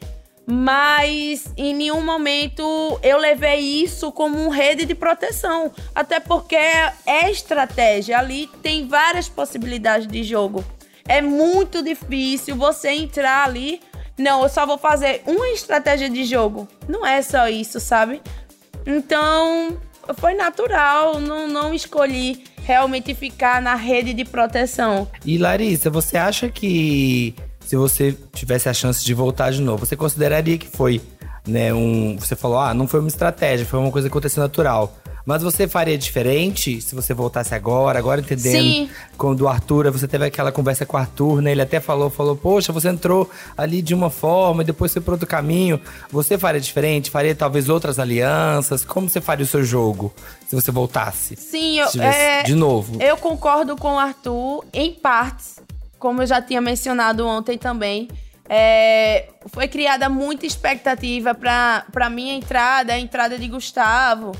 Mas 0.46 1.52
em 1.56 1.74
nenhum 1.74 2.00
momento 2.00 2.98
eu 3.02 3.18
levei 3.18 3.60
isso 3.60 4.10
como 4.10 4.38
um 4.38 4.48
rede 4.48 4.84
de 4.84 4.94
proteção. 4.94 5.70
Até 5.94 6.18
porque 6.18 6.56
é 6.56 7.30
estratégia. 7.30 8.18
Ali 8.18 8.48
tem 8.62 8.86
várias 8.86 9.28
possibilidades 9.28 10.06
de 10.06 10.22
jogo. 10.24 10.64
É 11.06 11.20
muito 11.20 11.82
difícil 11.82 12.56
você 12.56 12.90
entrar 12.90 13.44
ali. 13.44 13.80
Não, 14.18 14.42
eu 14.42 14.48
só 14.48 14.66
vou 14.66 14.76
fazer 14.76 15.22
uma 15.26 15.48
estratégia 15.48 16.08
de 16.10 16.24
jogo. 16.24 16.68
Não 16.88 17.06
é 17.06 17.22
só 17.22 17.48
isso, 17.48 17.80
sabe? 17.80 18.20
Então, 18.86 19.78
foi 20.16 20.34
natural. 20.34 21.18
Não, 21.18 21.48
não 21.48 21.72
escolhi 21.72 22.44
realmente 22.62 23.14
ficar 23.14 23.60
na 23.62 23.74
rede 23.74 24.12
de 24.12 24.24
proteção. 24.24 25.08
E 25.24 25.38
Larissa, 25.38 25.90
você 25.90 26.16
acha 26.16 26.48
que 26.48 27.34
se 27.70 27.76
você 27.76 28.16
tivesse 28.32 28.68
a 28.68 28.74
chance 28.74 29.04
de 29.04 29.14
voltar 29.14 29.52
de 29.52 29.62
novo, 29.62 29.86
você 29.86 29.94
consideraria 29.94 30.58
que 30.58 30.66
foi, 30.66 31.00
né, 31.46 31.72
um. 31.72 32.16
Você 32.18 32.34
falou, 32.34 32.58
ah, 32.58 32.74
não 32.74 32.88
foi 32.88 32.98
uma 32.98 33.08
estratégia, 33.08 33.64
foi 33.64 33.78
uma 33.78 33.92
coisa 33.92 34.08
que 34.08 34.12
aconteceu 34.12 34.42
natural. 34.42 34.92
Mas 35.24 35.40
você 35.40 35.68
faria 35.68 35.96
diferente 35.96 36.80
se 36.80 36.96
você 36.96 37.14
voltasse 37.14 37.54
agora, 37.54 37.96
agora 37.96 38.22
entendendo? 38.22 38.60
Sim. 38.60 38.90
Quando 39.16 39.42
o 39.42 39.48
Arthur, 39.48 39.88
você 39.92 40.08
teve 40.08 40.24
aquela 40.24 40.50
conversa 40.50 40.84
com 40.84 40.96
o 40.96 41.00
Arthur, 41.00 41.40
né? 41.42 41.52
Ele 41.52 41.62
até 41.62 41.78
falou, 41.78 42.10
falou, 42.10 42.34
poxa, 42.34 42.72
você 42.72 42.88
entrou 42.88 43.30
ali 43.56 43.80
de 43.82 43.94
uma 43.94 44.10
forma 44.10 44.62
e 44.62 44.66
depois 44.66 44.92
foi 44.92 45.00
para 45.00 45.14
outro 45.14 45.28
caminho. 45.28 45.80
Você 46.10 46.36
faria 46.36 46.60
diferente? 46.60 47.08
Faria 47.08 47.36
talvez 47.36 47.68
outras 47.68 48.00
alianças? 48.00 48.84
Como 48.84 49.08
você 49.08 49.20
faria 49.20 49.44
o 49.44 49.48
seu 49.48 49.62
jogo 49.62 50.12
se 50.48 50.56
você 50.56 50.72
voltasse? 50.72 51.36
Sim, 51.36 51.78
eu, 51.78 51.86
Se 51.86 52.00
é, 52.00 52.42
de 52.42 52.56
novo. 52.56 53.00
eu 53.00 53.16
concordo 53.16 53.76
com 53.76 53.94
o 53.94 53.98
Arthur 54.00 54.64
em 54.72 54.92
partes, 54.92 55.60
como 56.00 56.22
eu 56.22 56.26
já 56.26 56.42
tinha 56.42 56.60
mencionado 56.60 57.24
ontem 57.26 57.56
também. 57.56 58.08
É, 58.48 59.28
foi 59.46 59.68
criada 59.68 60.08
muita 60.08 60.44
expectativa 60.44 61.32
para 61.34 62.10
minha 62.10 62.34
entrada, 62.34 62.94
a 62.94 62.98
entrada 62.98 63.38
de 63.38 63.46
Gustavo. 63.46 64.32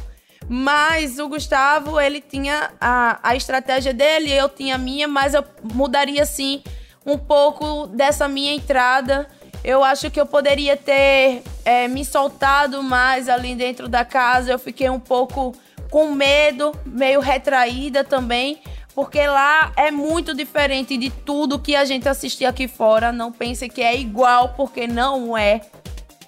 Mas 0.49 1.21
o 1.21 1.29
Gustavo, 1.29 2.01
ele 2.01 2.21
tinha 2.21 2.73
a, 2.81 3.21
a 3.23 3.37
estratégia 3.37 3.95
dele, 3.95 4.33
eu 4.33 4.49
tinha 4.49 4.75
a 4.75 4.79
minha, 4.79 5.07
mas 5.07 5.33
eu 5.35 5.45
mudaria 5.63 6.27
sim 6.27 6.61
um 7.07 7.17
pouco 7.17 7.87
dessa 7.87 8.27
minha 8.27 8.53
entrada. 8.53 9.29
Eu 9.63 9.85
acho 9.85 10.11
que 10.11 10.21
eu 10.21 10.27
poderia 10.27 10.77
ter 10.77 11.43
é, 11.65 11.87
me 11.87 12.05
soltado 12.05 12.83
mais 12.83 13.29
ali 13.29 13.55
dentro 13.55 13.87
da 13.87 14.05
casa. 14.05 14.51
Eu 14.51 14.59
fiquei 14.59 14.91
um 14.91 14.99
pouco 14.99 15.55
com 15.91 16.15
medo, 16.15 16.73
meio 16.87 17.21
retraída 17.21 18.03
também, 18.03 18.61
porque 19.01 19.27
lá 19.27 19.73
é 19.79 19.91
muito 19.91 20.35
diferente 20.35 20.95
de 20.99 21.09
tudo 21.09 21.59
que 21.59 21.75
a 21.75 21.87
gente 21.87 22.07
assistia 22.07 22.51
aqui 22.51 22.69
fora. 22.69 23.11
Não 23.11 23.33
pense 23.33 23.67
que 23.67 23.81
é 23.81 23.99
igual, 23.99 24.51
porque 24.51 24.87
não 24.87 25.39
é. 25.39 25.63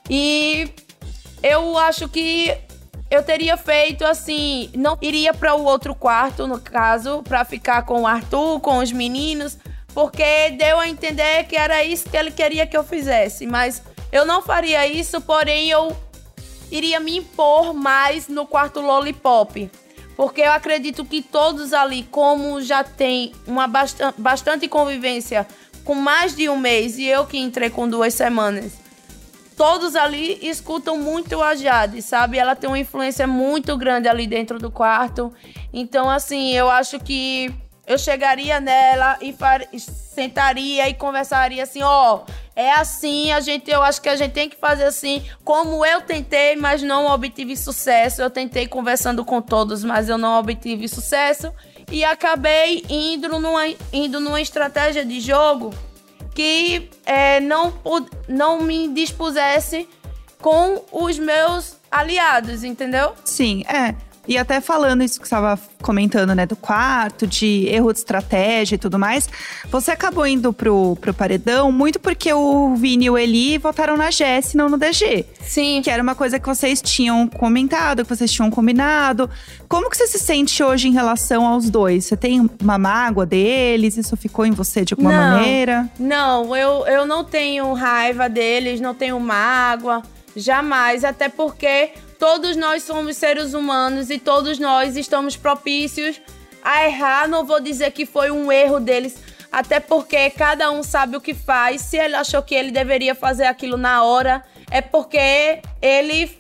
E 0.09 0.71
eu 1.43 1.77
acho 1.77 2.09
que 2.09 2.57
eu 3.11 3.23
teria 3.23 3.59
feito 3.59 4.07
assim, 4.07 4.71
não 4.75 4.97
iria 5.03 5.35
para 5.35 5.55
o 5.55 5.65
outro 5.65 5.95
quarto, 5.95 6.47
no 6.47 6.59
caso, 6.59 7.23
para 7.23 7.45
ficar 7.45 7.83
com 7.83 8.01
o 8.01 8.07
Arthur, 8.07 8.59
com 8.61 8.79
os 8.79 8.91
meninos, 8.91 9.59
porque 9.93 10.53
deu 10.53 10.79
a 10.79 10.89
entender 10.89 11.45
que 11.45 11.57
era 11.57 11.85
isso 11.85 12.09
que 12.09 12.17
ele 12.17 12.31
queria 12.31 12.67
que 12.67 12.75
eu 12.75 12.83
fizesse, 12.83 13.47
mas 13.47 13.83
eu 14.11 14.25
não 14.25 14.41
faria 14.41 14.87
isso, 14.87 15.21
porém 15.21 15.69
eu 15.69 15.95
iria 16.71 16.99
me 16.99 17.19
impor 17.19 17.75
mais 17.75 18.29
no 18.29 18.47
quarto 18.47 18.81
Lollipop. 18.81 19.71
Porque 20.17 20.43
eu 20.43 20.53
acredito 20.53 21.05
que 21.05 21.23
todos 21.23 21.73
ali, 21.73 22.03
como 22.11 22.61
já 22.61 22.85
tem 22.85 23.33
uma 23.47 23.67
bastan- 23.67 24.15
bastante 24.19 24.69
convivência 24.69 25.47
com 25.85 25.95
mais 25.95 26.37
de 26.37 26.49
um 26.49 26.57
mês 26.57 26.99
e 26.99 27.07
eu 27.07 27.27
que 27.27 27.39
entrei 27.39 27.71
com 27.71 27.89
duas 27.89 28.15
semanas, 28.15 28.73
todos 29.57 29.97
ali 29.97 30.39
escutam 30.43 30.97
muito 30.99 31.43
a 31.43 31.55
Jade, 31.55 32.03
sabe? 32.03 32.39
Ela 32.39 32.55
tem 32.55 32.69
uma 32.69 32.79
influência 32.79 33.27
muito 33.27 33.77
grande 33.77 34.09
ali 34.09 34.27
dentro 34.27 34.59
do 34.59 34.71
quarto. 34.71 35.33
Então, 35.73 36.09
assim, 36.09 36.53
eu 36.53 36.71
acho 36.71 37.01
que 37.01 37.53
eu 37.87 37.99
chegaria 37.99 38.61
nela 38.61 39.19
e 39.21 39.35
sentaria 39.81 40.89
e 40.89 40.95
conversaria 40.95 41.63
assim, 41.63 41.83
ó, 41.83 42.21
é 42.55 42.73
assim, 42.73 43.33
a 43.33 43.41
gente, 43.41 43.71
eu 43.71 43.83
acho 43.83 44.01
que 44.01 44.09
a 44.09 44.17
gente 44.17 44.33
tem 44.33 44.49
que 44.49 44.57
fazer 44.57 44.85
assim, 44.85 45.25
como 45.45 45.85
eu 45.85 46.03
tentei, 46.03 46.55
mas 46.55 46.83
não 46.83 47.07
obtive 47.07 47.57
sucesso. 47.57 48.21
Eu 48.21 48.31
tentei 48.31 48.67
conversando 48.67 49.25
com 49.25 49.41
todos, 49.41 49.83
mas 49.83 50.09
eu 50.09 50.19
não 50.19 50.39
obtive 50.39 50.87
sucesso 50.89 51.53
e 51.91 52.05
acabei 52.05 52.85
indo 52.89 53.29
numa, 53.29 53.63
indo 53.93 54.21
numa 54.21 54.41
estratégia 54.41 55.05
de 55.05 55.21
jogo 55.21 55.73
que 56.35 56.91
é, 57.05 57.41
não, 57.41 57.73
não 58.29 58.61
me 58.61 58.89
dispusesse 58.89 59.89
com 60.41 60.83
os 60.91 61.19
meus 61.19 61.77
aliados, 61.91 62.65
entendeu? 62.65 63.15
Sim, 63.25 63.65
é. 63.69 63.95
E 64.27 64.39
até 64.39 64.61
falando 64.61 65.03
isso 65.03 65.21
que 65.21 65.27
você 65.27 65.35
estava 65.35 65.59
comentando, 65.83 66.33
né, 66.35 66.47
do 66.47 66.55
quarto, 66.55 67.27
de 67.27 67.67
erro 67.69 67.93
de 67.93 67.99
estratégia 67.99 68.77
e 68.77 68.79
tudo 68.79 68.99
mais, 68.99 69.29
você 69.69 69.91
acabou 69.91 70.25
indo 70.25 70.53
pro, 70.53 70.97
pro 71.01 71.13
paredão 71.13 71.73
muito 71.73 71.99
porque 71.99 72.33
o 72.33 72.75
Vini 72.77 73.07
e 73.07 73.11
o 73.11 73.19
Eli 73.19 73.59
votaram 73.59 73.97
na 73.97 74.11
Jess, 74.11 74.55
não 74.55 74.69
no 74.69 74.79
DG. 74.79 75.27
Sim. 75.41 75.81
Que 75.83 75.91
era 75.91 76.03
uma 76.03 76.15
coisa 76.15 76.39
que 76.39 76.47
vocês 76.47 76.81
tinham 76.81 77.27
comentado, 77.27 78.05
que 78.05 78.09
vocês 78.09 78.31
tinham 78.31 78.49
combinado. 78.51 79.29
Como 79.69 79.91
que 79.91 79.97
você 79.97 80.07
se 80.07 80.19
sente 80.19 80.63
hoje 80.63 80.89
em 80.89 80.93
relação 80.93 81.47
aos 81.47 81.69
dois? 81.69 82.05
Você 82.05 82.17
tem 82.17 82.49
uma 82.61 82.79
mágoa 82.79 83.27
deles? 83.27 83.97
Isso 83.97 84.17
ficou 84.17 84.47
em 84.47 84.53
você 84.53 84.85
de 84.85 84.95
alguma 84.95 85.13
Não. 85.13 85.39
maneira? 85.39 85.91
Não, 85.99 86.57
eu, 86.57 86.87
eu 86.87 87.07
não 87.07 87.25
tenho 87.25 87.73
raiva 87.73 88.29
deles, 88.29 88.81
não 88.81 88.95
tenho 88.95 89.19
mágoa, 89.19 90.03
jamais. 90.37 91.05
Até 91.05 91.29
porque 91.29 91.91
todos 92.23 92.57
nós 92.57 92.85
somos 92.85 93.17
seres 93.17 93.53
humanos 93.53 94.09
e 94.09 94.17
todos 94.17 94.57
nós 94.61 94.97
estamos 94.97 95.37
propícios 95.37 96.23
a 96.63 96.87
errar. 96.87 97.27
Não 97.27 97.45
vou 97.45 97.59
dizer 97.59 97.91
que 97.91 98.07
foi 98.07 98.31
um 98.31 98.53
erro 98.53 98.79
deles, 98.79 99.21
até 99.51 99.81
porque 99.81 100.31
cada 100.31 100.71
um 100.71 100.85
sabe 100.85 101.17
o 101.17 101.21
que 101.21 101.35
faz. 101.35 101.81
Se 101.81 101.97
ele 101.97 102.15
achou 102.15 102.41
que 102.41 102.55
ele 102.55 102.71
deveria 102.71 103.13
fazer 103.13 103.47
aquilo 103.47 103.77
na 103.77 104.05
hora, 104.05 104.45
é 104.71 104.81
porque 104.81 105.63
ele 105.83 106.31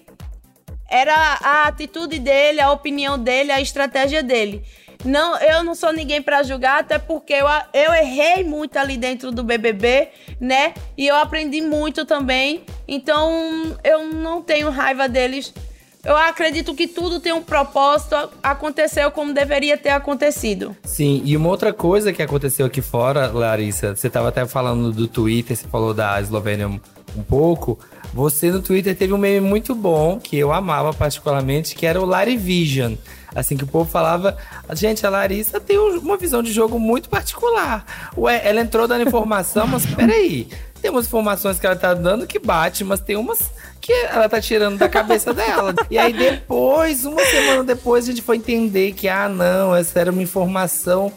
era 0.88 1.16
a 1.42 1.66
atitude 1.66 2.20
dele, 2.20 2.60
a 2.60 2.70
opinião 2.70 3.18
dele, 3.18 3.50
a 3.50 3.60
estratégia 3.60 4.22
dele. 4.22 4.64
Não, 5.04 5.36
eu 5.38 5.64
não 5.64 5.74
sou 5.74 5.92
ninguém 5.92 6.22
pra 6.22 6.44
julgar, 6.44 6.78
até 6.78 6.96
porque 6.96 7.32
eu, 7.32 7.46
eu 7.74 7.92
errei 7.92 8.44
muito 8.44 8.76
ali 8.76 8.96
dentro 8.96 9.32
do 9.32 9.42
BBB, 9.42 10.10
né? 10.40 10.74
E 10.96 11.08
eu 11.08 11.16
aprendi 11.16 11.60
muito 11.60 12.04
também. 12.04 12.64
Então, 12.86 13.76
eu 13.82 14.06
não 14.06 14.40
tenho 14.40 14.70
raiva 14.70 15.08
deles. 15.08 15.52
Eu 16.04 16.16
acredito 16.16 16.75
que 16.75 16.88
tudo 16.88 17.21
tem 17.21 17.32
um 17.32 17.42
propósito, 17.42 18.16
aconteceu 18.42 19.09
como 19.12 19.32
deveria 19.32 19.78
ter 19.78 19.90
acontecido. 19.90 20.76
Sim, 20.82 21.23
e 21.25 21.37
uma 21.37 21.49
outra 21.49 21.73
coisa 21.73 22.12
que 22.12 22.21
aconteceu 22.21 22.66
aqui 22.66 22.82
fora, 22.82 23.28
Larissa, 23.28 23.94
você 23.94 24.11
tava 24.11 24.28
até 24.28 24.44
falando 24.44 24.90
do 24.90 25.06
Twitter, 25.06 25.56
você 25.56 25.68
falou 25.68 25.94
da 25.94 26.21
Eslovênia 26.21 26.66
um, 26.66 26.80
um 27.16 27.23
pouco. 27.23 27.78
Você 28.12 28.50
no 28.50 28.61
Twitter 28.61 28.97
teve 28.97 29.12
um 29.12 29.18
meme 29.18 29.47
muito 29.47 29.76
bom, 29.76 30.18
que 30.18 30.37
eu 30.37 30.52
amava 30.52 30.92
particularmente, 30.92 31.76
que 31.76 31.87
era 31.87 32.00
o 32.00 32.04
Lari 32.04 32.37
Vision. 32.37 32.94
Assim 33.34 33.56
que 33.56 33.64
o 33.64 33.66
povo 33.66 33.90
falava, 33.90 34.36
gente, 34.74 35.06
a 35.06 35.10
Larissa 35.10 35.58
tem 35.58 35.78
um- 35.78 35.98
uma 36.00 36.16
visão 36.16 36.42
de 36.42 36.52
jogo 36.52 36.78
muito 36.78 37.08
particular. 37.08 37.84
Ué, 38.16 38.40
ela 38.44 38.60
entrou 38.60 38.86
dando 38.86 39.06
informação, 39.08 39.66
mas 39.66 39.86
peraí. 39.86 40.48
Tem 40.80 40.90
umas 40.90 41.06
informações 41.06 41.58
que 41.58 41.66
ela 41.66 41.76
tá 41.76 41.94
dando 41.94 42.26
que 42.26 42.38
bate, 42.38 42.82
mas 42.84 43.00
tem 43.00 43.16
umas 43.16 43.50
que 43.80 43.92
ela 43.92 44.28
tá 44.28 44.40
tirando 44.40 44.78
da 44.78 44.88
cabeça 44.88 45.32
dela. 45.32 45.74
E 45.90 45.96
aí 45.98 46.12
depois, 46.12 47.04
uma 47.04 47.24
semana 47.24 47.64
depois, 47.64 48.04
a 48.04 48.10
gente 48.10 48.22
foi 48.22 48.36
entender 48.36 48.92
que, 48.92 49.08
ah, 49.08 49.28
não, 49.28 49.74
essa 49.74 49.98
era 50.00 50.10
uma 50.12 50.22
informação 50.22 51.12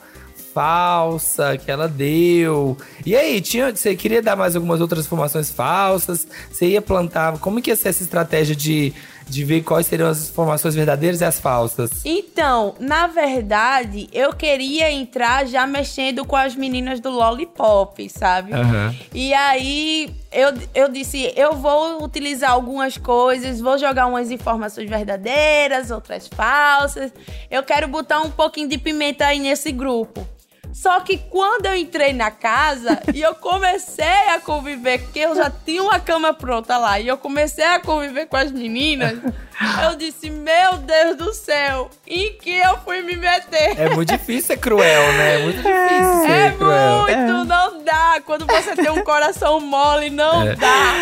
falsa 0.53 1.57
que 1.57 1.69
ela 1.69 1.87
deu. 1.87 2.77
E 3.05 3.13
aí, 3.15 3.41
tinha, 3.41 3.75
você 3.75 3.93
queria 3.95 4.21
dar 4.21 4.35
mais 4.37 4.55
algumas 4.55 4.79
outras 4.79 5.05
informações 5.05 5.51
falsas? 5.51 6.25
Você 6.49 6.67
ia 6.67 6.81
plantar. 6.81 7.37
Como 7.39 7.61
que 7.61 7.69
ia 7.69 7.75
ser 7.75 7.89
essa 7.89 8.01
estratégia 8.03 8.55
de, 8.55 8.93
de 9.27 9.43
ver 9.43 9.63
quais 9.63 9.87
seriam 9.87 10.09
as 10.09 10.29
informações 10.29 10.75
verdadeiras 10.75 11.21
e 11.21 11.25
as 11.25 11.39
falsas? 11.39 12.05
Então, 12.05 12.75
na 12.79 13.07
verdade, 13.07 14.07
eu 14.11 14.33
queria 14.33 14.91
entrar 14.91 15.45
já 15.45 15.65
mexendo 15.65 16.25
com 16.25 16.35
as 16.35 16.55
meninas 16.55 16.99
do 16.99 17.09
Lollipop, 17.09 18.09
sabe? 18.09 18.53
Aham. 18.53 18.95
E 19.13 19.33
aí 19.33 20.13
eu, 20.31 20.53
eu 20.73 20.89
disse, 20.89 21.33
eu 21.35 21.53
vou 21.53 22.03
utilizar 22.03 22.51
algumas 22.51 22.97
coisas, 22.97 23.61
vou 23.61 23.77
jogar 23.77 24.07
umas 24.07 24.31
informações 24.31 24.89
verdadeiras, 24.89 25.91
outras 25.91 26.27
falsas. 26.27 27.11
Eu 27.49 27.63
quero 27.63 27.87
botar 27.87 28.19
um 28.21 28.29
pouquinho 28.29 28.67
de 28.67 28.77
pimenta 28.77 29.25
aí 29.25 29.39
nesse 29.39 29.71
grupo. 29.71 30.27
Só 30.75 30.99
que 30.99 31.17
quando 31.17 31.67
eu 31.67 31.75
entrei 31.75 32.11
na 32.11 32.29
casa 32.29 33.01
e 33.13 33.21
eu 33.21 33.33
comecei 33.35 34.05
a 34.35 34.39
conviver, 34.39 34.99
porque 35.01 35.19
eu 35.19 35.33
já 35.33 35.49
tinha 35.49 35.81
uma 35.81 35.99
cama 36.01 36.33
pronta 36.33 36.77
lá, 36.77 36.99
e 36.99 37.07
eu 37.07 37.17
comecei 37.17 37.63
a 37.65 37.79
conviver 37.79 38.25
com 38.27 38.35
as 38.35 38.51
meninas, 38.51 39.17
eu 39.83 39.95
disse, 39.95 40.29
meu 40.29 40.73
Deus 40.73 41.15
do 41.15 41.33
céu, 41.33 41.89
em 42.05 42.33
que 42.37 42.51
eu 42.57 42.77
fui 42.79 43.01
me 43.01 43.15
meter? 43.15 43.79
É 43.79 43.89
muito 43.89 44.09
difícil 44.11 44.47
ser 44.47 44.57
cruel, 44.57 45.13
né? 45.13 45.35
É 45.35 45.43
muito 45.43 45.57
difícil 45.57 46.21
ser 46.25 46.31
É 46.31 46.51
cruel. 46.51 47.01
muito, 47.03 47.45
não 47.45 47.81
dá. 47.83 48.21
Quando 48.25 48.45
você 48.45 48.75
tem 48.75 48.89
um 48.91 49.03
coração 49.03 49.61
mole, 49.61 50.09
não 50.09 50.43
É. 50.43 50.55
dá. 50.55 50.93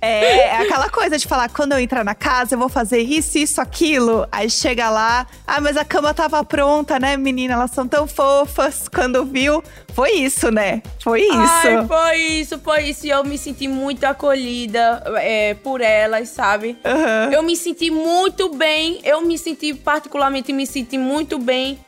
É, 0.00 0.38
é 0.38 0.39
aquela 0.70 0.88
coisa 0.88 1.18
de 1.18 1.26
falar, 1.26 1.50
quando 1.50 1.72
eu 1.72 1.80
entrar 1.80 2.04
na 2.04 2.14
casa, 2.14 2.54
eu 2.54 2.58
vou 2.58 2.68
fazer 2.68 3.00
isso, 3.00 3.36
isso, 3.36 3.60
aquilo. 3.60 4.26
Aí 4.30 4.48
chega 4.48 4.88
lá, 4.88 5.26
ah, 5.44 5.60
mas 5.60 5.76
a 5.76 5.84
cama 5.84 6.14
tava 6.14 6.44
pronta, 6.44 6.96
né, 7.00 7.16
menina? 7.16 7.54
Elas 7.54 7.72
são 7.72 7.88
tão 7.88 8.06
fofas. 8.06 8.88
Quando 8.88 9.24
viu, 9.24 9.64
foi 9.92 10.12
isso, 10.12 10.48
né? 10.52 10.80
Foi 11.02 11.22
isso. 11.22 11.34
Ai, 11.34 11.86
foi 11.88 12.16
isso, 12.18 12.58
foi 12.60 12.84
isso. 12.84 13.06
E 13.06 13.10
eu 13.10 13.24
me 13.24 13.36
senti 13.36 13.66
muito 13.66 14.04
acolhida 14.04 15.02
é, 15.16 15.54
por 15.54 15.80
elas, 15.80 16.28
sabe? 16.28 16.78
Aham. 16.84 17.30
Eu 17.32 17.42
me 17.42 17.56
senti 17.56 17.90
muito 17.90 18.50
bem. 18.50 19.00
Eu 19.02 19.22
me 19.22 19.36
senti, 19.36 19.74
particularmente, 19.74 20.52
me 20.52 20.66
senti 20.66 20.96
muito 20.96 21.36
bem. 21.36 21.80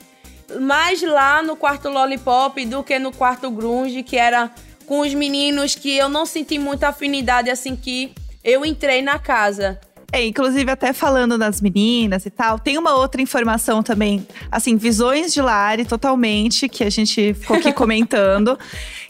Mais 0.60 1.00
lá 1.02 1.40
no 1.40 1.54
quarto 1.54 1.88
Lollipop 1.88 2.64
do 2.66 2.82
que 2.82 2.98
no 2.98 3.12
quarto 3.12 3.48
Grunge, 3.48 4.02
que 4.02 4.16
era 4.16 4.50
com 4.86 5.00
os 5.00 5.14
meninos 5.14 5.76
que 5.76 5.96
eu 5.96 6.08
não 6.08 6.26
senti 6.26 6.58
muita 6.58 6.88
afinidade 6.88 7.48
assim 7.48 7.76
que 7.76 8.12
eu 8.44 8.64
entrei 8.64 9.02
na 9.02 9.18
casa. 9.18 9.78
É, 10.12 10.26
inclusive 10.26 10.70
até 10.70 10.92
falando 10.92 11.38
das 11.38 11.62
meninas 11.62 12.26
e 12.26 12.30
tal, 12.30 12.58
tem 12.58 12.76
uma 12.76 12.94
outra 12.94 13.22
informação 13.22 13.82
também, 13.82 14.26
assim, 14.50 14.76
visões 14.76 15.32
de 15.32 15.40
Lari 15.40 15.86
totalmente, 15.86 16.68
que 16.68 16.84
a 16.84 16.90
gente 16.90 17.32
ficou 17.32 17.56
aqui 17.56 17.72
comentando. 17.72 18.58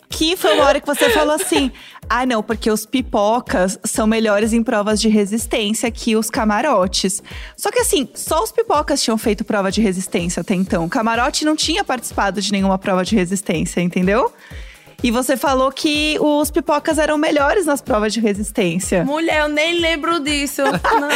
Que 0.08 0.36
foi 0.36 0.54
uma 0.54 0.64
hora 0.64 0.78
que 0.78 0.86
você 0.86 1.08
falou 1.08 1.34
assim: 1.34 1.72
ah, 2.08 2.26
não, 2.26 2.42
porque 2.42 2.70
os 2.70 2.84
pipocas 2.84 3.78
são 3.82 4.06
melhores 4.06 4.52
em 4.52 4.62
provas 4.62 5.00
de 5.00 5.08
resistência 5.08 5.90
que 5.90 6.14
os 6.14 6.28
camarotes. 6.28 7.22
Só 7.56 7.72
que 7.72 7.80
assim, 7.80 8.06
só 8.14 8.44
os 8.44 8.52
pipocas 8.52 9.02
tinham 9.02 9.16
feito 9.16 9.42
prova 9.42 9.72
de 9.72 9.80
resistência 9.80 10.42
até 10.42 10.54
então. 10.54 10.84
O 10.84 10.88
camarote 10.88 11.46
não 11.46 11.56
tinha 11.56 11.82
participado 11.82 12.42
de 12.42 12.52
nenhuma 12.52 12.78
prova 12.78 13.04
de 13.04 13.16
resistência, 13.16 13.80
entendeu? 13.80 14.30
E 15.02 15.11
você 15.11 15.37
falou 15.37 15.73
que 15.73 16.16
os 16.21 16.50
pipocas 16.50 16.97
eram 16.99 17.18
melhores 17.18 17.66
nas 17.66 17.80
provas 17.82 18.12
de 18.12 18.21
resistência. 18.21 19.04
Mulher, 19.04 19.40
eu 19.40 19.49
nem 19.49 19.80
lembro 19.80 20.21
disso. 20.21 20.62
Não. 20.62 21.11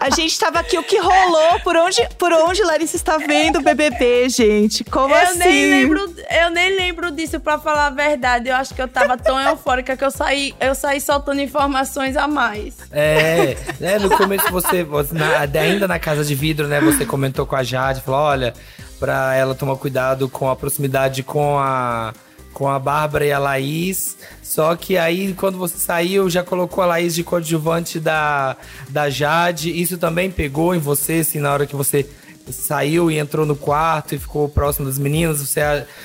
A 0.00 0.10
gente 0.10 0.38
tava 0.38 0.58
aqui, 0.58 0.76
o 0.76 0.82
que 0.82 0.98
rolou? 0.98 1.60
Por 1.62 1.76
onde, 1.76 2.06
por 2.18 2.32
onde 2.32 2.62
Larissa 2.62 2.96
está 2.96 3.16
vendo 3.18 3.60
o 3.60 3.62
BBB, 3.62 4.28
gente? 4.28 4.82
Como 4.84 5.14
eu 5.14 5.20
assim? 5.22 5.38
Nem 5.38 5.70
lembro, 5.70 6.14
eu 6.30 6.50
nem 6.50 6.76
lembro 6.76 7.10
disso, 7.12 7.38
pra 7.38 7.58
falar 7.58 7.86
a 7.86 7.90
verdade. 7.90 8.48
Eu 8.48 8.56
acho 8.56 8.74
que 8.74 8.82
eu 8.82 8.88
tava 8.88 9.16
tão 9.16 9.40
eufórica 9.40 9.96
que 9.96 10.04
eu 10.04 10.10
saí, 10.10 10.54
eu 10.60 10.74
saí 10.74 11.00
soltando 11.00 11.40
informações 11.40 12.16
a 12.16 12.26
mais. 12.26 12.74
É, 12.90 13.56
né, 13.78 13.98
no 14.00 14.10
começo 14.16 14.50
você, 14.50 14.82
você 14.82 15.14
na- 15.14 15.38
ainda 15.60 15.86
na 15.86 15.98
casa 15.98 16.24
de 16.24 16.34
vidro, 16.34 16.66
né, 16.66 16.80
você 16.80 17.06
comentou 17.06 17.46
com 17.46 17.54
a 17.54 17.62
Jade, 17.62 18.00
falou, 18.00 18.20
olha, 18.20 18.52
pra 18.98 19.34
ela 19.36 19.54
tomar 19.54 19.76
cuidado 19.76 20.28
com 20.28 20.50
a 20.50 20.56
proximidade 20.56 21.22
com 21.22 21.58
a 21.58 22.12
com 22.52 22.68
a 22.68 22.78
Bárbara 22.78 23.24
e 23.24 23.32
a 23.32 23.38
Laís. 23.38 24.16
Só 24.42 24.76
que 24.76 24.98
aí, 24.98 25.32
quando 25.34 25.56
você 25.58 25.78
saiu, 25.78 26.28
já 26.28 26.42
colocou 26.42 26.82
a 26.84 26.86
Laís 26.86 27.14
de 27.14 27.24
coadjuvante 27.24 27.98
da, 27.98 28.56
da 28.88 29.08
Jade. 29.08 29.70
Isso 29.80 29.96
também 29.98 30.30
pegou 30.30 30.74
em 30.74 30.78
você, 30.78 31.14
assim, 31.14 31.38
na 31.38 31.52
hora 31.52 31.66
que 31.66 31.74
você 31.76 32.06
saiu 32.50 33.08
e 33.08 33.18
entrou 33.18 33.46
no 33.46 33.54
quarto 33.54 34.14
e 34.16 34.18
ficou 34.18 34.48
próximo 34.48 34.86
das 34.86 34.98
meninas? 34.98 35.38
Você, 35.40 35.60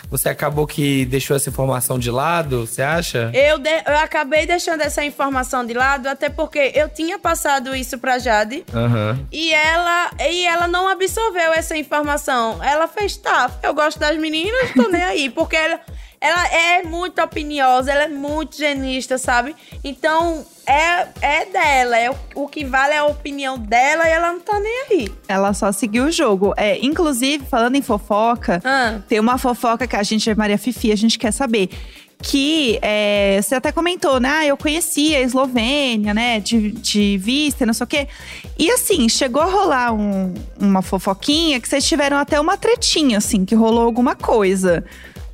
você 0.09 0.29
acabou 0.29 0.67
que 0.67 1.03
deixou 1.05 1.35
essa 1.35 1.49
informação 1.49 1.97
de 1.97 2.11
lado, 2.11 2.65
você 2.67 2.81
acha? 2.83 3.31
Eu, 3.33 3.57
de- 3.57 3.69
eu 3.85 3.97
acabei 3.97 4.45
deixando 4.45 4.81
essa 4.81 5.03
informação 5.03 5.65
de 5.65 5.73
lado, 5.73 6.07
até 6.07 6.29
porque 6.29 6.71
eu 6.75 6.87
tinha 6.89 7.17
passado 7.17 7.75
isso 7.75 7.97
pra 7.97 8.19
Jade. 8.19 8.63
Aham. 8.73 9.19
E 9.31 9.51
ela, 9.51 10.11
e 10.29 10.45
ela 10.45 10.67
não 10.67 10.87
absorveu 10.87 11.51
essa 11.53 11.75
informação. 11.75 12.63
Ela 12.63 12.87
fez, 12.87 13.17
tá, 13.17 13.49
eu 13.63 13.73
gosto 13.73 13.99
das 13.99 14.15
meninas, 14.17 14.71
tô 14.75 14.87
nem 14.89 15.03
aí. 15.03 15.29
Porque 15.31 15.55
ela, 15.55 15.79
ela 16.19 16.47
é 16.47 16.83
muito 16.83 17.21
opiniosa, 17.21 17.91
ela 17.91 18.03
é 18.03 18.07
muito 18.07 18.57
genista, 18.57 19.17
sabe? 19.17 19.55
Então, 19.83 20.45
é, 20.65 21.07
é 21.21 21.45
dela. 21.45 21.97
É, 21.97 22.09
o, 22.09 22.15
o 22.35 22.47
que 22.47 22.65
vale 22.65 22.93
é 22.93 22.97
a 22.97 23.05
opinião 23.05 23.57
dela 23.57 24.07
e 24.07 24.11
ela 24.11 24.33
não 24.33 24.39
tá 24.39 24.59
nem 24.59 24.85
aí. 24.89 25.11
Ela 25.27 25.53
só 25.53 25.71
seguiu 25.71 26.05
o 26.05 26.11
jogo. 26.11 26.53
É, 26.57 26.77
inclusive, 26.83 27.45
falando 27.45 27.75
em 27.75 27.81
fofoca, 27.81 28.61
Ah. 28.65 28.99
tem 29.07 29.19
uma 29.19 29.37
fofoca 29.37 29.85
que 29.87 29.95
a 29.95 30.03
gente, 30.03 30.33
Maria 30.35 30.57
Fifi, 30.57 30.91
a 30.91 30.95
gente 30.95 31.17
quer 31.19 31.31
saber. 31.31 31.69
Que 32.19 32.79
é, 32.81 33.39
você 33.39 33.53
até 33.53 33.71
comentou, 33.71 34.19
né? 34.19 34.27
Ah, 34.27 34.45
eu 34.47 34.57
conhecia 34.57 35.19
a 35.19 35.21
Eslovênia, 35.21 36.15
né? 36.15 36.39
De, 36.39 36.71
de 36.71 37.15
vista, 37.19 37.63
não 37.63 37.75
sei 37.75 37.83
o 37.83 37.87
quê. 37.87 38.07
E 38.57 38.71
assim, 38.71 39.07
chegou 39.07 39.39
a 39.39 39.45
rolar 39.45 39.93
um- 39.93 40.33
uma 40.59 40.81
fofoquinha 40.81 41.61
que 41.61 41.69
vocês 41.69 41.85
tiveram 41.87 42.17
até 42.17 42.39
uma 42.41 42.57
tretinha, 42.57 43.19
assim, 43.19 43.45
que 43.45 43.53
rolou 43.53 43.83
alguma 43.83 44.15
coisa 44.15 44.83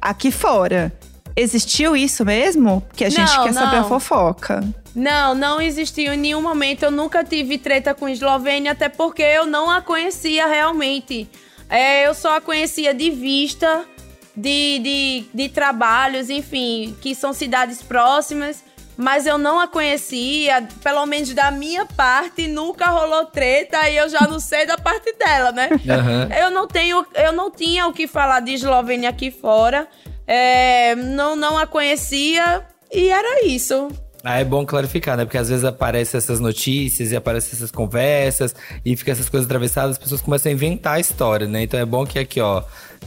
aqui 0.04 0.32
fora. 0.32 0.92
Existiu 1.36 1.96
isso 1.96 2.24
mesmo? 2.24 2.82
Porque 2.82 3.06
a 3.06 3.10
gente 3.10 3.36
Não, 3.36 3.44
quer 3.44 3.54
saber 3.54 3.78
a 3.78 3.82
não. 3.82 3.90
fofoca. 3.90 4.64
Não, 4.94 5.34
não 5.34 5.60
existiu 5.60 6.14
em 6.14 6.18
nenhum 6.18 6.42
momento. 6.42 6.84
Eu 6.84 6.92
nunca 6.92 7.24
tive 7.24 7.58
treta 7.58 7.94
com 7.96 8.08
Eslovênia, 8.08 8.74
até 8.74 8.88
porque 8.88 9.24
eu 9.24 9.46
não 9.48 9.70
a 9.72 9.82
conhecia 9.82 10.46
realmente. 10.46 11.28
É, 11.70 12.06
eu 12.06 12.14
só 12.14 12.38
a 12.38 12.42
conhecia 12.42 12.94
de 12.94 13.10
vista, 13.10 13.84
de, 14.36 14.80
de, 14.80 15.24
de 15.34 15.50
trabalhos, 15.50 16.30
enfim, 16.30 16.96
que 17.02 17.16
são 17.16 17.34
cidades 17.34 17.82
próximas. 17.82 18.64
Mas 18.96 19.26
eu 19.26 19.38
não 19.38 19.60
a 19.60 19.68
conhecia, 19.68 20.68
pelo 20.84 21.06
menos 21.06 21.34
da 21.34 21.50
minha 21.50 21.86
parte, 21.86 22.48
nunca 22.48 22.88
rolou 22.88 23.26
treta 23.26 23.90
e 23.90 23.98
eu 23.98 24.08
já 24.08 24.28
não 24.28 24.40
sei 24.40 24.66
da 24.66 24.78
parte 24.78 25.14
dela, 25.14 25.52
né? 25.52 25.70
Aham. 25.90 26.30
Eu 26.40 26.52
não 26.52 26.68
tenho, 26.68 27.06
eu 27.16 27.32
não 27.32 27.50
tinha 27.50 27.88
o 27.88 27.94
que 27.94 28.08
falar 28.08 28.40
de 28.40 28.54
Eslovênia 28.54 29.10
aqui 29.10 29.32
fora. 29.32 29.88
É, 30.28 30.96
não, 30.96 31.36
não 31.36 31.58
a 31.58 31.66
conhecia 31.66 32.64
e 32.92 33.10
era 33.10 33.46
isso. 33.46 33.90
Ah, 34.26 34.40
é 34.40 34.46
bom 34.46 34.66
clarificar, 34.66 35.18
né? 35.18 35.26
Porque 35.26 35.38
às 35.38 35.50
vezes 35.50 35.66
aparecem 35.66 36.18
essas 36.18 36.40
notícias 36.40 37.12
e 37.12 37.16
aparecem 37.16 37.52
essas 37.54 37.72
conversas 37.72 38.56
e 38.86 38.96
fica 38.96 39.12
essas 39.12 39.28
coisas 39.28 39.46
atravessadas, 39.46 39.92
as 39.92 39.98
pessoas 39.98 40.22
começam 40.22 40.50
a 40.50 40.54
inventar 40.54 40.94
a 40.94 41.00
história, 41.00 41.46
né? 41.46 41.64
Então 41.64 41.78
é 41.78 41.86
bom 41.86 42.06
que 42.06 42.18
aqui, 42.18 42.40
ó, 42.40 42.64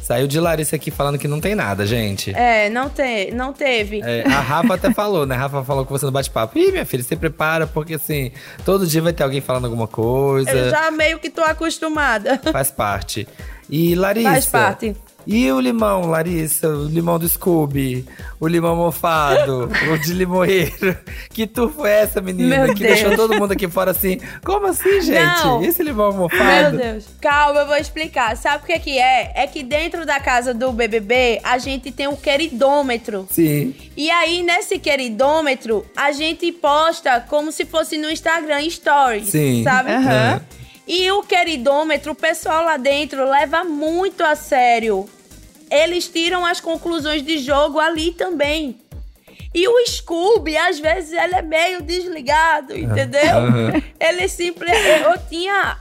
saiu 0.07 0.29
de 0.29 0.39
Larissa 0.39 0.77
aqui 0.77 0.93
falando 0.93 1.19
que 1.19 1.27
não 1.27 1.41
tem 1.41 1.57
nada, 1.57 1.85
gente. 1.85 2.33
É, 2.33 2.71
não, 2.71 2.89
te, 2.89 3.33
não 3.33 3.53
teve. 3.53 4.01
É, 4.05 4.23
a 4.25 4.39
Rafa 4.39 4.75
até 4.75 4.93
falou, 4.95 5.27
né? 5.27 5.35
A 5.35 5.39
Rafa 5.39 5.65
falou 5.65 5.85
com 5.85 5.99
você 5.99 6.07
no 6.07 6.13
bate-papo. 6.13 6.57
Ih, 6.57 6.71
minha 6.71 6.87
filha, 6.87 7.03
se 7.03 7.17
prepara, 7.17 7.67
porque 7.67 7.95
assim, 7.95 8.31
todo 8.65 8.87
dia 8.87 9.03
vai 9.03 9.13
ter 9.13 9.25
alguém 9.25 9.41
falando 9.41 9.65
alguma 9.65 9.89
coisa. 9.89 10.49
Eu 10.49 10.71
já 10.71 10.93
meio 10.93 11.19
que 11.19 11.29
tô 11.29 11.43
acostumada. 11.43 12.41
Faz 12.53 12.71
parte. 12.71 13.27
E 13.69 13.97
Larissa. 13.97 14.31
Faz 14.31 14.47
parte. 14.47 14.97
E 15.27 15.51
o 15.51 15.59
limão, 15.59 16.03
Larissa? 16.03 16.69
O 16.69 16.87
limão 16.87 17.19
do 17.19 17.29
Scooby, 17.29 18.07
o 18.39 18.47
limão 18.47 18.77
mofado, 18.77 19.69
o 19.93 19.99
de 19.99 20.13
limoeiro. 20.13 20.97
Que 21.31 21.47
tu 21.47 21.69
foi 21.69 21.91
essa, 21.91 22.21
menina? 22.21 22.65
Meu 22.65 22.75
que 22.75 22.85
Deus. 22.85 23.01
deixou 23.01 23.17
todo 23.17 23.35
mundo 23.39 23.53
aqui 23.53 23.67
fora 23.69 23.91
assim. 23.91 24.21
Como 24.45 24.67
assim, 24.67 25.01
gente? 25.01 25.45
Não. 25.45 25.63
Esse 25.65 25.83
limão 25.83 26.13
Meu 26.13 26.21
mofado? 26.23 26.77
Deus. 26.79 27.07
Calma, 27.21 27.61
eu 27.61 27.67
vou 27.67 27.77
explicar. 27.77 28.37
Sabe 28.37 28.63
o 28.63 28.67
que, 28.67 28.79
que 28.79 28.99
é? 28.99 29.33
É 29.35 29.47
que 29.49 29.65
dentro 29.65 30.07
da 30.07 30.21
casa 30.21 30.55
do 30.55 30.71
BBB, 30.71 31.41
a 31.43 31.59
gente 31.59 31.91
tem 31.91 32.07
um 32.07 32.15
queridômetro. 32.15 33.27
Sim. 33.29 33.75
E 33.97 34.09
aí, 34.11 34.43
nesse 34.43 34.79
queridômetro, 34.79 35.85
a 35.97 36.13
gente 36.13 36.53
posta 36.53 37.21
como 37.21 37.51
se 37.51 37.65
fosse 37.65 37.99
no 37.99 38.09
Instagram 38.09 38.71
Stories, 38.71 39.31
Sim. 39.31 39.65
sabe? 39.65 39.91
Aham. 39.91 40.41
E 40.87 41.11
o 41.11 41.21
queridômetro, 41.23 42.13
o 42.13 42.15
pessoal 42.15 42.65
lá 42.65 42.77
dentro 42.77 43.29
leva 43.29 43.65
muito 43.65 44.23
a 44.23 44.37
sério. 44.37 45.09
Eles 45.71 46.09
tiram 46.09 46.45
as 46.45 46.61
conclusões 46.61 47.23
de 47.23 47.39
jogo 47.39 47.79
ali 47.79 48.13
também. 48.13 48.79
E 49.55 49.67
o 49.67 49.87
Scooby, 49.87 50.55
às 50.55 50.79
vezes, 50.79 51.13
ele 51.13 51.35
é 51.35 51.41
meio 51.41 51.83
desligado, 51.83 52.77
entendeu? 52.77 53.39
Aham. 53.39 53.83
Ele 53.99 54.29
simplesmente. 54.29 55.03
Eu 55.03 55.19
tinha 55.31 55.79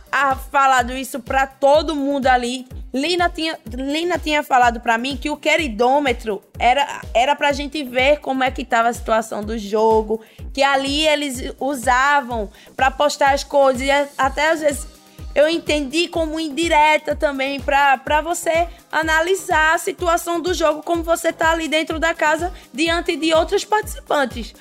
falado 0.50 0.94
isso 0.94 1.20
pra 1.20 1.46
todo 1.46 1.94
mundo 1.94 2.28
ali. 2.28 2.66
Lina 2.94 3.30
tinha, 3.30 3.60
Lina 3.70 4.18
tinha 4.18 4.42
falado 4.42 4.80
pra 4.80 4.98
mim 4.98 5.18
que 5.18 5.30
o 5.30 5.36
queridômetro 5.36 6.42
era, 6.58 7.02
era 7.14 7.36
pra 7.36 7.52
gente 7.52 7.84
ver 7.84 8.22
como 8.22 8.42
é 8.42 8.50
que 8.50 8.64
tava 8.64 8.88
a 8.88 8.94
situação 8.94 9.44
do 9.44 9.58
jogo. 9.58 10.22
Que 10.54 10.64
ali 10.64 11.06
eles 11.06 11.54
usavam 11.60 12.50
pra 12.78 12.90
postar 12.90 13.34
as 13.34 13.44
coisas. 13.44 13.82
E 13.82 13.92
até 14.18 14.52
às 14.52 14.62
vezes 14.62 14.88
eu 15.36 15.48
entendi 15.50 16.08
como 16.08 16.40
indireta 16.40 17.16
também 17.16 17.60
pra 17.60 18.22
você 18.24 18.68
analisar 18.92 19.76
a 19.76 19.78
situação 19.78 20.40
do 20.42 20.54
jogo, 20.54 20.82
como 20.82 21.04
você 21.04 21.32
tá 21.34 21.52
ali 21.52 21.68
dentro 21.68 22.00
da 22.00 22.14
casa 22.14 22.52
diante 22.74 23.16
de 23.18 23.34
outros 23.34 23.66
participantes. 23.66 24.56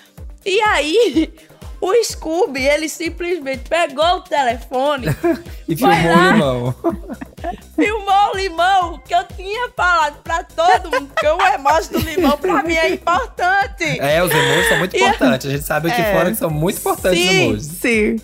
E 0.45 0.61
aí, 0.61 1.33
o 1.81 1.95
Scooby, 2.05 2.63
ele 2.67 2.89
simplesmente 2.89 3.69
pegou 3.69 4.17
o 4.17 4.21
telefone, 4.23 5.07
E 5.69 5.75
filmou 5.77 5.97
lá. 5.97 6.29
o 6.29 6.33
limão. 6.33 6.75
filmou 7.77 8.33
o 8.33 8.37
limão, 8.37 8.99
que 8.99 9.15
eu 9.15 9.25
tinha 9.37 9.71
falado 9.77 10.23
pra 10.23 10.43
todo 10.45 10.91
mundo, 10.91 11.11
que 11.19 11.27
o 11.27 11.41
emoji 11.41 11.91
do 11.91 11.99
limão 12.01 12.37
pra 12.37 12.63
mim 12.63 12.75
é 12.75 12.91
importante. 12.91 13.85
É, 14.01 14.23
os 14.23 14.31
emojis 14.31 14.69
são 14.69 14.79
muito 14.79 14.95
E- 14.97 15.01
importantes. 15.01 15.47
A 15.47 15.51
gente 15.51 15.65
sabe 15.65 15.91
aqui 15.91 16.03
É. 16.03 16.13
fora 16.13 16.31
que 16.31 16.37
são 16.37 16.51
muito 16.51 16.79
importantes 16.79 17.21
os 17.23 17.29
Sim. 17.29 17.43
emojis. 17.45 17.67
Sim. 17.67 18.17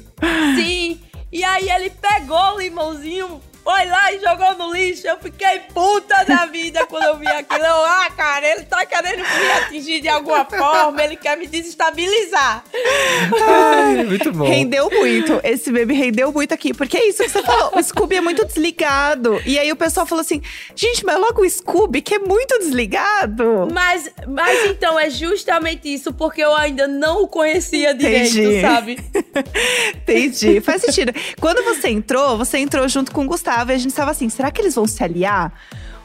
Sim. 0.57 1.01
E 1.33 1.45
aí 1.45 1.71
ele 1.71 1.91
pegou 1.91 2.55
o 2.55 2.59
limãozinho, 2.59 3.41
foi 3.71 3.87
lá 3.87 4.13
e 4.13 4.19
jogou 4.19 4.55
no 4.57 4.75
lixo. 4.75 5.07
Eu 5.07 5.17
fiquei 5.19 5.61
puta 5.73 6.25
da 6.25 6.47
vida 6.47 6.85
quando 6.87 7.05
eu 7.05 7.17
vi 7.17 7.29
aquilo. 7.29 7.65
Eu, 7.65 7.85
ah, 7.85 8.11
cara, 8.17 8.47
ele 8.47 8.65
tá 8.65 8.85
querendo 8.85 9.19
me 9.19 9.53
atingir 9.63 10.01
de 10.01 10.09
alguma 10.09 10.45
forma, 10.45 11.03
ele 11.03 11.15
quer 11.15 11.37
me 11.37 11.47
desestabilizar. 11.47 12.65
Ai, 13.49 14.03
muito 14.03 14.33
bom. 14.33 14.45
Rendeu 14.45 14.91
muito. 14.91 15.41
Esse 15.45 15.71
meme 15.71 15.95
rendeu 15.95 16.33
muito 16.33 16.53
aqui. 16.53 16.75
Porque 16.75 16.97
é 16.97 17.09
isso 17.09 17.23
que 17.23 17.29
você 17.29 17.43
falou. 17.43 17.79
O 17.79 17.83
Scooby 17.83 18.17
é 18.17 18.21
muito 18.21 18.45
desligado. 18.45 19.41
E 19.47 19.57
aí 19.57 19.71
o 19.71 19.77
pessoal 19.77 20.05
falou 20.05 20.23
assim: 20.23 20.43
gente, 20.75 21.05
mas 21.05 21.17
logo 21.19 21.43
o 21.43 21.49
Scooby, 21.49 22.03
que 22.03 22.15
é 22.15 22.19
muito 22.19 22.59
desligado. 22.59 23.69
Mas, 23.73 24.11
mas 24.27 24.71
então 24.71 24.99
é 24.99 25.09
justamente 25.09 25.93
isso, 25.93 26.13
porque 26.13 26.43
eu 26.43 26.55
ainda 26.55 26.89
não 26.89 27.23
o 27.23 27.29
conhecia 27.29 27.95
direito, 27.95 28.37
Entendi. 28.37 28.61
sabe? 28.61 28.99
Entendi. 29.95 30.61
Faz 30.61 30.83
sentido. 30.83 31.13
Quando 31.41 31.63
você 31.63 31.89
entrou, 31.89 32.37
você 32.37 32.59
entrou 32.59 32.89
junto 32.89 33.13
com 33.13 33.25
o 33.25 33.29
Gustavo 33.29 33.60
e 33.69 33.75
a 33.75 33.79
gente 33.79 33.95
tava 33.95 34.11
assim: 34.11 34.29
será 34.29 34.51
que 34.51 34.61
eles 34.61 34.75
vão 34.75 34.87
se 34.87 35.03
aliar? 35.03 35.53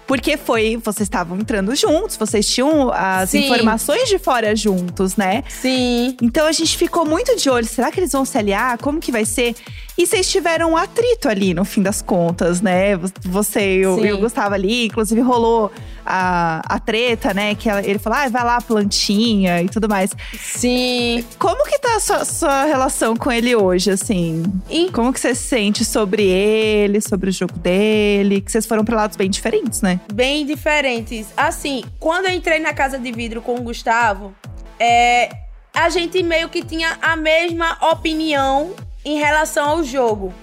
Porque 0.07 0.37
foi, 0.37 0.77
vocês 0.77 1.07
estavam 1.07 1.37
entrando 1.39 1.75
juntos, 1.75 2.15
vocês 2.15 2.47
tinham 2.47 2.91
as 2.93 3.31
Sim. 3.31 3.45
informações 3.45 4.07
de 4.07 4.19
fora 4.19 4.55
juntos, 4.55 5.15
né? 5.15 5.43
Sim. 5.49 6.15
Então 6.21 6.45
a 6.45 6.51
gente 6.51 6.77
ficou 6.77 7.05
muito 7.05 7.35
de 7.35 7.49
olho. 7.49 7.65
Será 7.65 7.91
que 7.91 7.99
eles 7.99 8.11
vão 8.11 8.23
se 8.23 8.37
aliar? 8.37 8.77
Como 8.77 8.99
que 8.99 9.11
vai 9.11 9.25
ser? 9.25 9.55
E 9.97 10.05
vocês 10.05 10.29
tiveram 10.29 10.73
um 10.73 10.77
atrito 10.77 11.27
ali, 11.27 11.53
no 11.53 11.65
fim 11.65 11.81
das 11.81 12.01
contas, 12.01 12.61
né? 12.61 12.95
Você 13.21 13.77
e 13.77 13.87
o, 13.87 14.05
e 14.05 14.13
o 14.13 14.19
Gustavo 14.19 14.53
ali. 14.53 14.85
Inclusive 14.85 15.21
rolou 15.21 15.71
a, 16.05 16.61
a 16.75 16.79
treta, 16.79 17.33
né? 17.33 17.55
Que 17.55 17.69
ela- 17.69 17.83
ele 17.83 17.97
falou, 17.99 18.19
ah, 18.19 18.29
vai 18.29 18.43
lá, 18.43 18.61
plantinha 18.61 19.61
e 19.61 19.67
tudo 19.69 19.89
mais. 19.89 20.11
Sim. 20.39 21.25
Como 21.39 21.63
que 21.65 21.79
tá 21.79 21.95
a 21.95 21.99
sua, 21.99 22.25
sua 22.25 22.65
relação 22.65 23.15
com 23.15 23.31
ele 23.31 23.55
hoje, 23.55 23.91
assim? 23.91 24.43
E- 24.69 24.89
Como 24.91 25.11
que 25.11 25.19
você 25.19 25.33
se 25.33 25.43
sente 25.47 25.83
sobre 25.83 26.23
ele, 26.23 27.01
sobre 27.01 27.29
o 27.29 27.33
jogo 27.33 27.57
dele? 27.57 28.41
Que 28.41 28.51
vocês 28.51 28.65
foram 28.65 28.85
pra 28.85 28.95
lados 28.95 29.17
bem 29.17 29.29
diferentes, 29.29 29.81
né? 29.81 29.99
bem 30.13 30.45
diferentes. 30.45 31.27
Assim, 31.35 31.83
quando 31.99 32.25
eu 32.27 32.31
entrei 32.33 32.59
na 32.59 32.73
casa 32.73 32.97
de 32.99 33.11
vidro 33.11 33.41
com 33.41 33.55
o 33.55 33.61
Gustavo, 33.61 34.33
é, 34.79 35.29
a 35.73 35.89
gente 35.89 36.21
meio 36.23 36.49
que 36.49 36.63
tinha 36.63 36.97
a 37.01 37.15
mesma 37.15 37.77
opinião 37.91 38.73
em 39.03 39.17
relação 39.17 39.69
ao 39.69 39.83
jogo, 39.83 40.33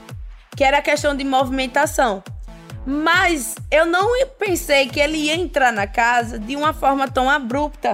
que 0.56 0.62
era 0.64 0.78
a 0.78 0.82
questão 0.82 1.16
de 1.16 1.24
movimentação. 1.24 2.22
Mas 2.84 3.54
eu 3.70 3.86
não 3.86 4.10
pensei 4.38 4.88
que 4.88 4.98
ele 4.98 5.18
ia 5.18 5.36
entrar 5.36 5.72
na 5.72 5.86
casa 5.86 6.38
de 6.38 6.56
uma 6.56 6.72
forma 6.72 7.08
tão 7.08 7.30
abrupta. 7.30 7.92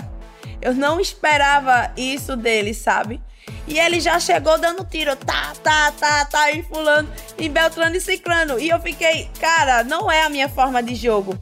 Eu 0.60 0.74
não 0.74 1.00
esperava 1.00 1.92
isso 1.96 2.36
dele, 2.36 2.74
sabe? 2.74 3.20
E 3.66 3.78
ele 3.78 4.00
já 4.00 4.18
chegou 4.18 4.58
dando 4.58 4.84
tiro, 4.84 5.14
tá, 5.14 5.52
tá, 5.62 5.92
tá, 5.92 6.24
tá, 6.24 6.50
e 6.52 6.62
fulano, 6.62 7.08
e 7.36 7.48
Beltrano 7.48 7.96
e 7.96 8.00
Ciclano. 8.00 8.58
E 8.58 8.70
eu 8.70 8.80
fiquei, 8.80 9.30
cara, 9.38 9.84
não 9.84 10.10
é 10.10 10.22
a 10.22 10.30
minha 10.30 10.48
forma 10.48 10.82
de 10.82 10.94
jogo. 10.94 11.38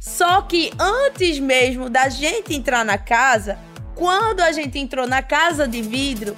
Só 0.00 0.42
que 0.42 0.72
antes 0.78 1.38
mesmo 1.38 1.88
da 1.88 2.08
gente 2.08 2.54
entrar 2.54 2.84
na 2.84 2.98
casa, 2.98 3.58
quando 3.94 4.40
a 4.40 4.52
gente 4.52 4.78
entrou 4.78 5.06
na 5.06 5.22
casa 5.22 5.66
de 5.66 5.82
vidro, 5.82 6.34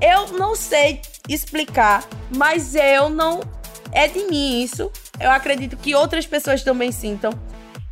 eu 0.00 0.28
não 0.38 0.54
sei 0.54 1.00
explicar, 1.28 2.04
mas 2.30 2.74
eu 2.74 3.08
não. 3.08 3.40
É 3.90 4.06
de 4.06 4.24
mim 4.24 4.62
isso. 4.62 4.92
Eu 5.20 5.30
acredito 5.30 5.76
que 5.76 5.94
outras 5.94 6.26
pessoas 6.26 6.62
também 6.62 6.92
sintam. 6.92 7.32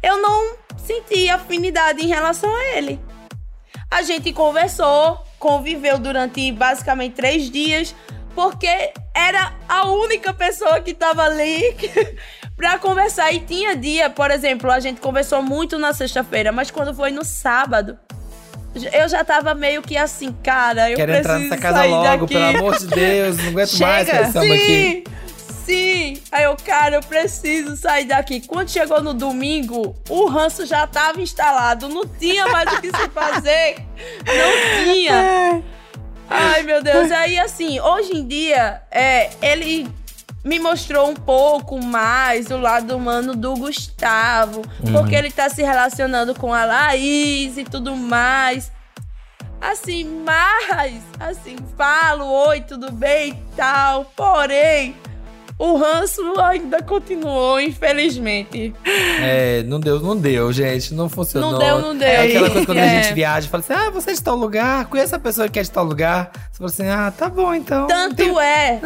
Eu 0.02 0.20
não 0.22 0.56
senti 0.76 1.28
afinidade 1.28 2.04
em 2.04 2.08
relação 2.08 2.54
a 2.54 2.76
ele. 2.76 3.00
A 3.90 4.02
gente 4.02 4.32
conversou, 4.32 5.18
conviveu 5.38 5.98
durante 5.98 6.50
basicamente 6.52 7.14
três 7.14 7.50
dias, 7.50 7.94
porque 8.34 8.92
era 9.14 9.52
a 9.68 9.86
única 9.86 10.32
pessoa 10.32 10.80
que 10.80 10.92
tava 10.92 11.22
ali 11.24 11.74
pra 12.56 12.78
conversar. 12.78 13.32
E 13.32 13.40
tinha 13.40 13.74
dia, 13.76 14.10
por 14.10 14.30
exemplo, 14.30 14.70
a 14.70 14.78
gente 14.80 15.00
conversou 15.00 15.42
muito 15.42 15.78
na 15.78 15.92
sexta-feira, 15.92 16.52
mas 16.52 16.70
quando 16.70 16.94
foi 16.94 17.10
no 17.10 17.24
sábado, 17.24 17.98
eu 18.92 19.08
já 19.08 19.24
tava 19.24 19.54
meio 19.54 19.80
que 19.82 19.96
assim, 19.96 20.32
cara, 20.42 20.90
eu 20.90 20.96
Quero 20.96 21.12
preciso 21.12 21.34
entrar 21.34 21.48
nessa 21.48 21.56
casa 21.56 21.84
logo, 21.84 22.26
daqui. 22.26 22.34
pelo 22.34 22.44
amor 22.44 22.78
de 22.78 22.86
Deus. 22.86 23.36
Não 23.38 23.48
aguento 23.48 23.78
mais 23.80 24.06
Chega. 24.06 24.18
que 24.18 24.26
estamos 24.26 24.50
aqui. 24.50 25.04
Sim. 25.66 26.22
Aí 26.30 26.44
eu, 26.44 26.56
cara, 26.56 26.94
eu 26.94 27.00
preciso 27.00 27.76
sair 27.76 28.04
daqui. 28.04 28.40
Quando 28.40 28.70
chegou 28.70 29.02
no 29.02 29.12
domingo, 29.12 29.96
o 30.08 30.26
ranço 30.26 30.64
já 30.64 30.86
tava 30.86 31.20
instalado. 31.20 31.88
Não 31.88 32.06
tinha 32.06 32.46
mais 32.46 32.72
o 32.72 32.80
que 32.80 32.86
se 32.86 33.08
fazer. 33.08 33.84
Não 34.24 34.84
tinha. 34.84 35.62
Ai, 36.30 36.62
meu 36.62 36.80
Deus. 36.80 37.10
Aí, 37.10 37.36
assim, 37.36 37.80
hoje 37.80 38.16
em 38.16 38.24
dia, 38.24 38.80
é, 38.92 39.30
ele 39.42 39.88
me 40.44 40.60
mostrou 40.60 41.10
um 41.10 41.14
pouco 41.14 41.84
mais 41.84 42.48
o 42.52 42.56
lado 42.56 42.96
humano 42.96 43.34
do 43.34 43.54
Gustavo. 43.54 44.62
Porque 44.92 45.16
ele 45.16 45.32
tá 45.32 45.50
se 45.50 45.64
relacionando 45.64 46.32
com 46.32 46.54
a 46.54 46.64
Laís 46.64 47.58
e 47.58 47.64
tudo 47.64 47.96
mais. 47.96 48.70
Assim, 49.60 50.04
mas, 50.24 51.02
assim, 51.18 51.56
falo, 51.76 52.24
oi, 52.24 52.60
tudo 52.60 52.92
bem 52.92 53.30
e 53.30 53.56
tal. 53.56 54.04
Porém, 54.14 54.94
o 55.58 55.76
ranço 55.76 56.20
ainda 56.40 56.82
continuou, 56.82 57.60
infelizmente. 57.60 58.74
É, 59.20 59.62
não 59.64 59.80
deu, 59.80 60.00
não 60.00 60.16
deu, 60.16 60.52
gente. 60.52 60.92
Não 60.94 61.08
funcionou. 61.08 61.52
Não 61.52 61.58
deu, 61.58 61.80
não 61.80 61.96
deu. 61.96 62.06
É 62.08 62.26
aquela 62.26 62.50
coisa 62.50 62.66
quando 62.66 62.78
a 62.78 62.82
É. 62.84 63.02
gente 63.02 63.14
viaja 63.14 63.46
e 63.46 63.50
fala 63.50 63.62
assim: 63.62 63.72
ah, 63.72 63.90
você 63.90 64.10
é 64.10 64.14
de 64.14 64.22
tal 64.22 64.36
lugar, 64.36 64.84
conhece 64.86 65.14
a 65.14 65.18
pessoa 65.18 65.48
que 65.48 65.58
é 65.58 65.62
de 65.62 65.70
tal 65.70 65.84
lugar. 65.84 66.30
Você 66.52 66.58
fala 66.58 66.70
assim: 66.70 66.88
ah, 66.88 67.12
tá 67.16 67.28
bom 67.28 67.54
então. 67.54 67.86
Tanto 67.86 68.16
Tem- 68.16 68.38
é. 68.40 68.80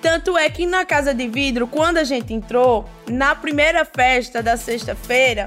Tanto 0.00 0.38
é 0.38 0.48
que 0.48 0.64
na 0.64 0.84
Casa 0.84 1.12
de 1.12 1.26
Vidro, 1.26 1.66
quando 1.66 1.98
a 1.98 2.04
gente 2.04 2.32
entrou, 2.32 2.88
na 3.08 3.34
primeira 3.34 3.84
festa 3.84 4.40
da 4.40 4.56
sexta-feira, 4.56 5.44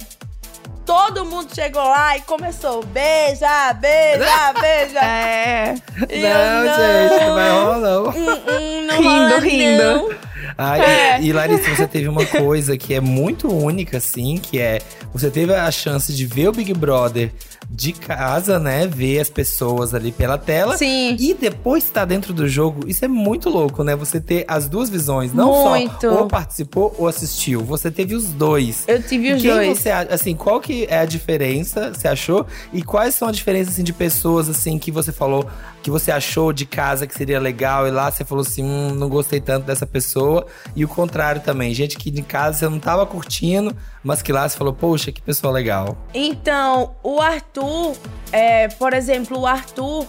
todo 0.85 1.23
mundo 1.25 1.53
chegou 1.55 1.81
lá 1.83 2.17
e 2.17 2.21
começou: 2.21 2.83
beija, 2.85 3.73
beija, 3.73 4.53
beija. 4.59 4.99
É. 4.99 5.75
E 6.09 6.21
Não, 6.21 6.29
eu, 6.65 7.09
gente, 7.09 7.23
não 7.25 7.33
vai 7.35 7.49
rolar, 7.49 7.77
não. 7.79 8.03
Hum, 8.09 8.13
hum, 8.13 8.87
não 8.87 8.97
Rindo, 8.97 9.09
rola, 9.09 9.39
rindo. 9.39 9.83
não. 9.83 10.30
É. 10.57 11.21
E 11.21 11.31
Larissa, 11.31 11.75
você 11.75 11.87
teve 11.87 12.07
uma 12.07 12.25
coisa 12.25 12.77
que 12.77 12.93
é 12.93 12.99
muito 12.99 13.47
única, 13.47 13.97
assim, 13.97 14.37
que 14.37 14.59
é 14.59 14.79
você 15.13 15.29
teve 15.29 15.53
a 15.53 15.69
chance 15.71 16.13
de 16.13 16.25
ver 16.25 16.47
o 16.47 16.51
Big 16.51 16.73
Brother 16.73 17.31
de 17.69 17.93
casa, 17.93 18.59
né? 18.59 18.85
Ver 18.85 19.19
as 19.19 19.29
pessoas 19.29 19.93
ali 19.93 20.11
pela 20.11 20.37
tela. 20.37 20.77
Sim. 20.77 21.15
E 21.17 21.33
depois 21.33 21.83
estar 21.83 22.05
dentro 22.05 22.33
do 22.33 22.47
jogo, 22.47 22.87
isso 22.87 23.03
é 23.05 23.07
muito 23.07 23.49
louco, 23.49 23.83
né? 23.83 23.95
Você 23.95 24.19
ter 24.19 24.43
as 24.47 24.67
duas 24.67 24.89
visões, 24.89 25.33
não 25.33 25.69
Muito. 25.69 26.01
só 26.01 26.21
ou 26.21 26.27
participou 26.27 26.93
ou 26.97 27.07
assistiu. 27.07 27.61
Você 27.61 27.89
teve 27.89 28.13
os 28.13 28.27
dois. 28.27 28.83
Eu 28.87 29.01
tive 29.01 29.33
os 29.33 29.41
quem 29.41 29.51
dois. 29.51 29.77
você 29.77 29.89
assim, 29.89 30.35
qual 30.35 30.59
que 30.59 30.85
é 30.89 30.99
a 30.99 31.05
diferença, 31.05 31.93
você 31.93 32.07
achou? 32.07 32.45
E 32.73 32.81
quais 32.83 33.15
são 33.15 33.27
as 33.27 33.35
diferenças, 33.35 33.73
assim, 33.73 33.83
de 33.83 33.93
pessoas, 33.93 34.49
assim, 34.49 34.77
que 34.77 34.91
você 34.91 35.11
falou, 35.11 35.47
que 35.81 35.89
você 35.89 36.11
achou 36.11 36.51
de 36.51 36.65
casa 36.65 37.07
que 37.07 37.13
seria 37.13 37.39
legal 37.39 37.87
e 37.87 37.91
lá 37.91 38.11
você 38.11 38.23
falou 38.25 38.41
assim, 38.41 38.63
hum, 38.63 38.93
não 38.95 39.09
gostei 39.09 39.39
tanto 39.39 39.65
dessa 39.65 39.85
pessoa. 39.85 40.30
E 40.75 40.83
o 40.83 40.87
contrário 40.87 41.41
também, 41.41 41.73
gente 41.73 41.97
que 41.97 42.09
de 42.11 42.21
casa 42.21 42.57
você 42.59 42.69
não 42.69 42.79
tava 42.79 43.05
curtindo, 43.05 43.75
mas 44.03 44.21
que 44.21 44.31
lá 44.31 44.47
você 44.47 44.57
falou, 44.57 44.73
poxa, 44.73 45.11
que 45.11 45.21
pessoa 45.21 45.51
legal. 45.53 45.97
Então, 46.13 46.95
o 47.03 47.19
Arthur, 47.21 47.95
é, 48.31 48.67
por 48.69 48.93
exemplo, 48.93 49.39
o 49.39 49.45
Arthur, 49.47 50.05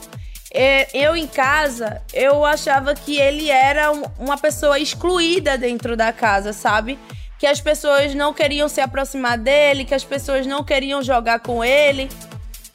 é, 0.55 0.87
eu 0.97 1.17
em 1.17 1.27
casa, 1.27 2.03
eu 2.13 2.45
achava 2.45 2.95
que 2.95 3.17
ele 3.19 3.51
era 3.51 3.91
um- 3.91 4.05
uma 4.19 4.37
pessoa 4.37 4.79
excluída 4.79 5.57
dentro 5.57 5.97
da 5.97 6.13
casa, 6.13 6.53
sabe? 6.53 6.99
Que 7.39 7.47
as 7.47 7.61
pessoas 7.61 8.15
não 8.15 8.33
queriam 8.33 8.69
se 8.69 8.81
aproximar 8.81 9.37
dele, 9.39 9.85
que 9.85 9.95
as 9.95 10.05
pessoas 10.05 10.47
não 10.47 10.63
queriam 10.63 11.03
jogar 11.03 11.41
com 11.41 11.65
ele. 11.65 12.09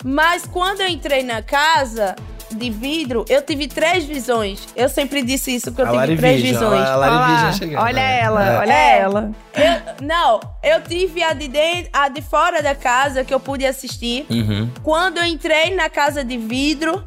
Mas 0.04 0.46
quando 0.46 0.82
eu 0.82 0.88
entrei 0.88 1.24
na 1.24 1.42
casa 1.42 2.16
de 2.52 2.70
vidro, 2.70 3.26
eu 3.30 3.42
tive 3.42 3.68
três 3.68 4.06
visões. 4.06 4.68
Eu 4.76 4.88
sempre 4.90 5.22
disse 5.24 5.54
isso, 5.56 5.72
que 5.72 5.82
eu 5.82 5.86
A 5.86 5.90
tive 5.90 5.98
Lari 5.98 6.18
três 6.18 6.42
Vision, 6.42 6.60
visões. 6.70 6.88
a 6.88 6.96
Lari 6.96 7.58
chegando. 7.58 7.82
olha 7.84 8.00
É. 8.00 8.20
ela, 8.22 8.46
É. 8.54 8.58
olha 8.60 8.74
É. 8.74 8.98
ela. 9.00 9.32
Eu- 9.54 10.06
não, 10.06 10.40
eu 10.64 10.82
tive 10.82 11.24
a 11.24 11.34
de, 11.34 11.48
dentro, 11.48 11.90
a 11.94 12.08
de 12.10 12.22
fora 12.22 12.62
da 12.62 12.76
casa 12.76 13.24
que 13.24 13.34
eu 13.34 13.40
pude 13.40 13.66
assistir. 13.66 14.26
Uhum. 14.30 14.70
Quando 14.84 15.18
eu 15.18 15.26
entrei 15.26 15.76
na 15.76 15.90
casa 15.90 16.24
de 16.24 16.38
vidro, 16.38 17.04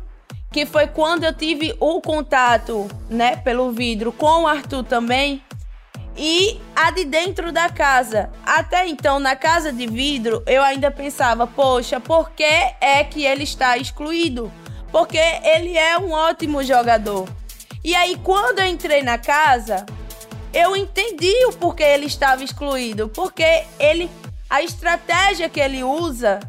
que 0.53 0.67
foi 0.67 0.87
quando 0.89 1.25
eu 1.25 1.33
tive 1.33 1.75
o 1.79 2.01
contato, 2.01 2.89
né, 3.09 3.37
pelo 3.37 3.71
vidro 3.71 4.11
com 4.13 4.43
o 4.43 4.47
Arthur 4.49 4.83
também. 4.85 5.43
E 6.17 6.61
a 6.75 6.91
de 6.91 7.05
dentro 7.05 7.53
da 7.53 7.69
casa. 7.69 8.29
Até 8.45 8.87
então, 8.89 9.21
na 9.21 9.37
casa 9.37 9.73
de 9.73 9.87
vidro, 9.87 10.43
eu 10.45 10.61
ainda 10.63 10.91
pensava, 10.91 11.47
poxa, 11.47 12.01
por 12.01 12.31
que 12.33 12.43
é 12.43 13.05
que 13.05 13.25
ele 13.25 13.45
está 13.45 13.79
excluído? 13.79 14.53
Porque 14.91 15.19
ele 15.19 15.77
é 15.77 15.99
um 15.99 16.11
ótimo 16.13 16.63
jogador. 16.63 17.29
E 17.83 17.95
aí, 17.95 18.17
quando 18.23 18.59
eu 18.59 18.67
entrei 18.67 19.03
na 19.03 19.19
casa, 19.19 19.87
eu 20.53 20.77
entendi 20.77 21.33
o 21.47 21.53
porquê 21.53 21.83
ele 21.83 22.07
estava 22.07 22.43
excluído. 22.43 23.09
Porque 23.09 23.65
ele. 23.79 24.11
A 24.49 24.63
estratégia 24.63 25.49
que 25.49 25.61
ele 25.61 25.85
usa 25.85 26.41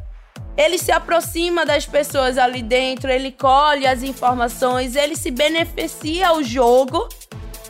ele 0.58 0.78
se 0.78 0.92
aproxima 0.92 1.66
das 1.66 1.86
pessoas 1.86 2.38
ali 2.38 2.62
dentro, 2.62 3.10
ele 3.10 3.32
colhe 3.32 3.88
as 3.88 4.04
informações, 4.04 4.96
ele 4.96 5.16
se 5.16 5.32
beneficia 5.32 6.30
ao 6.30 6.44
jogo 6.44 7.08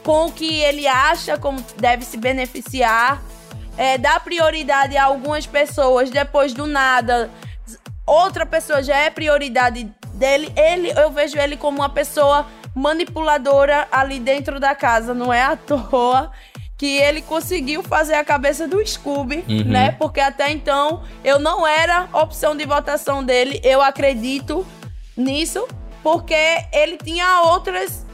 com 0.03 0.25
o 0.27 0.31
que 0.31 0.61
ele 0.61 0.87
acha 0.87 1.37
como 1.37 1.63
deve 1.77 2.03
se 2.03 2.17
beneficiar, 2.17 3.21
é, 3.77 3.97
dá 3.97 4.19
prioridade 4.19 4.97
a 4.97 5.05
algumas 5.05 5.45
pessoas, 5.45 6.09
depois 6.09 6.53
do 6.53 6.65
nada, 6.65 7.29
outra 8.05 8.45
pessoa 8.45 8.81
já 8.81 8.97
é 8.97 9.09
prioridade 9.09 9.93
dele. 10.21 10.53
Ele, 10.55 10.91
eu 10.91 11.09
vejo 11.11 11.37
ele 11.37 11.57
como 11.57 11.79
uma 11.79 11.89
pessoa 11.89 12.45
manipuladora 12.73 13.87
ali 13.91 14.19
dentro 14.19 14.59
da 14.59 14.73
casa, 14.75 15.13
não 15.13 15.33
é 15.33 15.41
à 15.41 15.55
toa 15.55 16.31
que 16.77 16.97
ele 16.97 17.21
conseguiu 17.21 17.83
fazer 17.83 18.15
a 18.15 18.23
cabeça 18.23 18.67
do 18.67 18.83
Scooby, 18.85 19.43
Uhum. 19.47 19.63
né? 19.65 19.91
Porque 19.99 20.19
até 20.19 20.49
então 20.51 21.03
eu 21.23 21.37
não 21.37 21.65
era 21.67 22.07
opção 22.13 22.55
de 22.55 22.65
votação 22.65 23.23
dele. 23.23 23.59
Eu 23.63 23.81
acredito 23.81 24.65
nisso, 25.15 25.67
porque 26.01 26.33
ele 26.73 26.97
tinha 26.97 27.41
outras 27.43 28.05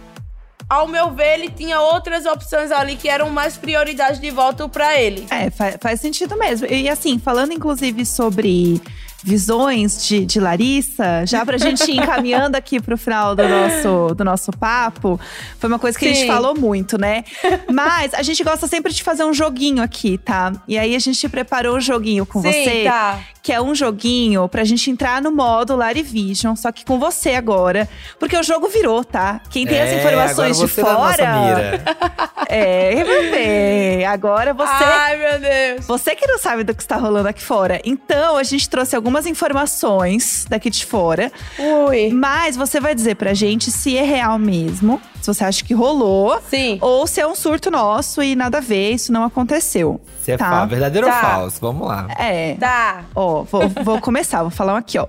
ao 0.69 0.85
meu 0.85 1.11
ver, 1.11 1.35
ele 1.39 1.49
tinha 1.49 1.79
outras 1.79 2.25
opções 2.25 2.69
ali 2.71 2.97
que 2.97 3.07
eram 3.07 3.29
mais 3.29 3.55
prioridades 3.55 4.19
de 4.19 4.29
voto 4.29 4.67
pra 4.67 4.99
ele. 4.99 5.25
É, 5.29 5.49
fa- 5.49 5.77
faz 5.79 6.01
sentido 6.01 6.35
mesmo. 6.37 6.67
E 6.67 6.89
assim, 6.89 7.17
falando 7.19 7.53
inclusive 7.53 8.05
sobre 8.05 8.81
visões 9.27 10.07
de, 10.07 10.25
de 10.25 10.39
Larissa, 10.39 11.25
já 11.25 11.45
pra 11.45 11.57
gente 11.57 11.91
ir 11.91 11.97
encaminhando 11.97 12.55
aqui 12.55 12.79
pro 12.79 12.97
final 12.97 13.35
do 13.35 13.45
nosso, 13.45 14.15
do 14.15 14.23
nosso 14.23 14.51
papo, 14.53 15.19
foi 15.59 15.69
uma 15.69 15.77
coisa 15.77 15.99
que 15.99 16.05
a 16.05 16.07
gente 16.07 16.21
Sim. 16.21 16.27
falou 16.27 16.57
muito, 16.57 16.97
né? 16.97 17.25
Mas 17.69 18.13
a 18.13 18.23
gente 18.23 18.41
gosta 18.41 18.67
sempre 18.67 18.93
de 18.93 19.03
fazer 19.03 19.25
um 19.25 19.33
joguinho 19.33 19.83
aqui, 19.83 20.17
tá? 20.17 20.53
E 20.65 20.77
aí 20.77 20.95
a 20.95 20.99
gente 20.99 21.27
preparou 21.27 21.75
um 21.75 21.81
joguinho 21.81 22.25
com 22.25 22.41
Sim, 22.41 22.51
você, 22.51 22.83
tá. 22.85 23.19
Que 23.47 23.53
é 23.53 23.61
um 23.61 23.73
joguinho 23.73 24.45
pra 24.49 24.65
gente 24.65 24.91
entrar 24.91 25.21
no 25.21 25.31
modo 25.31 25.73
Larivision, 25.73 26.53
só 26.57 26.69
que 26.69 26.83
com 26.83 26.99
você 26.99 27.29
agora. 27.29 27.87
Porque 28.19 28.35
o 28.35 28.43
jogo 28.43 28.67
virou, 28.67 29.05
tá? 29.05 29.39
Quem 29.49 29.65
tem 29.65 29.79
as 29.81 29.89
É, 29.89 29.99
informações 29.99 30.57
agora 30.57 30.67
de 30.67 30.73
você 30.73 30.81
na 30.81 30.93
nossa 30.93 31.15
fora. 31.15 31.39
mira. 31.39 31.83
É, 32.49 33.03
bebê. 33.03 34.05
Agora 34.05 34.53
você. 34.53 34.83
Ai, 34.83 35.17
meu 35.17 35.39
Deus. 35.39 35.85
Você 35.85 36.15
que 36.15 36.25
não 36.27 36.37
sabe 36.37 36.63
do 36.63 36.73
que 36.75 36.81
está 36.81 36.95
rolando 36.97 37.27
aqui 37.29 37.41
fora. 37.41 37.79
Então, 37.85 38.35
a 38.37 38.43
gente 38.43 38.69
trouxe 38.69 38.95
algumas 38.95 39.25
informações 39.25 40.45
daqui 40.49 40.69
de 40.69 40.85
fora. 40.85 41.31
Ui. 41.57 42.09
Mas 42.11 42.55
você 42.55 42.79
vai 42.79 42.93
dizer 42.95 43.15
pra 43.15 43.33
gente 43.33 43.69
se 43.71 43.97
é 43.97 44.01
real 44.03 44.37
mesmo, 44.39 45.01
se 45.21 45.27
você 45.27 45.43
acha 45.43 45.63
que 45.63 45.73
rolou, 45.73 46.39
Sim. 46.49 46.77
ou 46.81 47.05
se 47.07 47.19
é 47.21 47.27
um 47.27 47.35
surto 47.35 47.69
nosso 47.71 48.21
e 48.23 48.35
nada 48.35 48.57
a 48.59 48.61
ver, 48.61 48.91
isso 48.91 49.11
não 49.11 49.23
aconteceu. 49.25 49.99
Se 50.27 50.33
é 50.33 50.37
Tá. 50.37 50.49
falso, 50.49 50.67
verdadeiro 50.67 51.07
Tá. 51.07 51.13
ou 51.15 51.21
falso? 51.21 51.57
Vamos 51.61 51.87
lá. 51.87 52.05
É. 52.19 52.55
Tá. 52.55 53.05
Ó, 53.15 53.43
vou, 53.43 53.69
vou 53.81 54.01
começar, 54.01 54.41
vou 54.41 54.51
falar 54.51 54.73
um 54.73 54.75
aqui, 54.75 54.99
ó. 54.99 55.07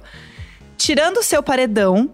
Tirando 0.76 1.16
o 1.16 1.24
seu 1.24 1.42
paredão, 1.42 2.08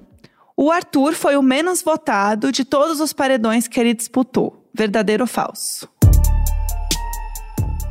o 0.56 0.70
Arthur 0.70 1.12
foi 1.12 1.36
o 1.36 1.42
menos 1.42 1.82
votado 1.82 2.50
de 2.50 2.64
todos 2.64 3.00
os 3.00 3.12
paredões 3.12 3.68
que 3.68 3.78
ele 3.78 3.92
disputou. 3.92 4.64
Verdadeiro 4.72 5.24
ou 5.24 5.26
falso? 5.26 5.86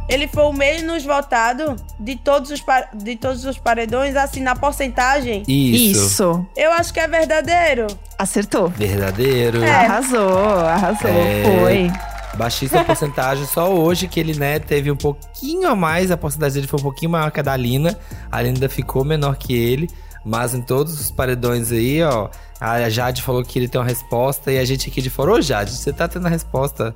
Ele 0.10 0.28
foi 0.28 0.46
o 0.46 0.52
menos 0.52 1.04
votado 1.04 1.76
de 2.00 2.16
todos 2.16 2.50
os, 2.50 2.64
de 2.96 3.16
todos 3.16 3.46
os 3.46 3.60
paredões, 3.60 4.16
assim, 4.16 4.42
na 4.42 4.56
porcentagem. 4.56 5.44
Isso. 5.48 6.06
Isso. 6.08 6.46
Eu 6.58 6.72
acho 6.72 6.92
que 6.92 7.00
é 7.00 7.08
verdadeiro. 7.08 7.86
Acertou. 8.18 8.68
Verdadeiro. 8.70 9.64
É. 9.64 9.70
Arrasou, 9.86 10.60
arrasou. 10.66 11.12
É. 11.12 11.44
Foi. 11.60 11.92
Baixíssima 12.36 12.84
porcentagem, 12.84 13.46
só 13.46 13.74
hoje 13.74 14.08
que 14.08 14.20
ele, 14.20 14.34
né, 14.34 14.60
teve 14.60 14.92
um 14.92 14.96
pouquinho 14.96 15.70
a 15.70 15.76
mais, 15.76 16.10
a 16.10 16.18
porcentagem 16.18 16.56
dele 16.56 16.68
foi 16.68 16.80
um 16.80 16.84
pouquinho 16.84 17.12
maior 17.12 17.30
que 17.32 17.40
a 17.40 17.44
da 17.44 17.56
Lina. 17.56 17.98
A 18.32 18.38
ainda 18.38 18.68
ficou 18.68 19.06
menor 19.06 19.36
que 19.36 19.54
ele, 19.54 19.90
mas 20.26 20.54
em 20.54 20.62
todos 20.62 21.00
os 21.00 21.12
paredões 21.12 21.72
aí, 21.72 22.02
ó, 22.02 22.30
a 22.60 22.90
Jade 22.90 23.22
falou 23.22 23.44
que 23.44 23.60
ele 23.60 23.68
tem 23.68 23.80
uma 23.80 23.88
resposta 23.88 24.52
e 24.52 24.58
a 24.58 24.66
gente 24.66 24.90
aqui 24.90 25.02
de 25.02 25.10
fora, 25.10 25.32
ô 25.32 25.42
Jade, 25.42 25.72
você 25.72 25.94
tá 25.94 26.08
tendo 26.08 26.26
a 26.26 26.30
resposta. 26.30 26.96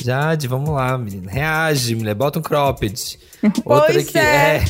Jade, 0.00 0.46
vamos 0.46 0.70
lá, 0.70 0.96
menina. 0.96 1.30
Reage, 1.30 1.96
mulher, 1.96 2.14
bota 2.14 2.38
um 2.38 2.42
cropped. 2.42 3.18
Outra 3.64 3.92
Pois 3.94 4.08
aqui, 4.08 4.18
é. 4.18 4.62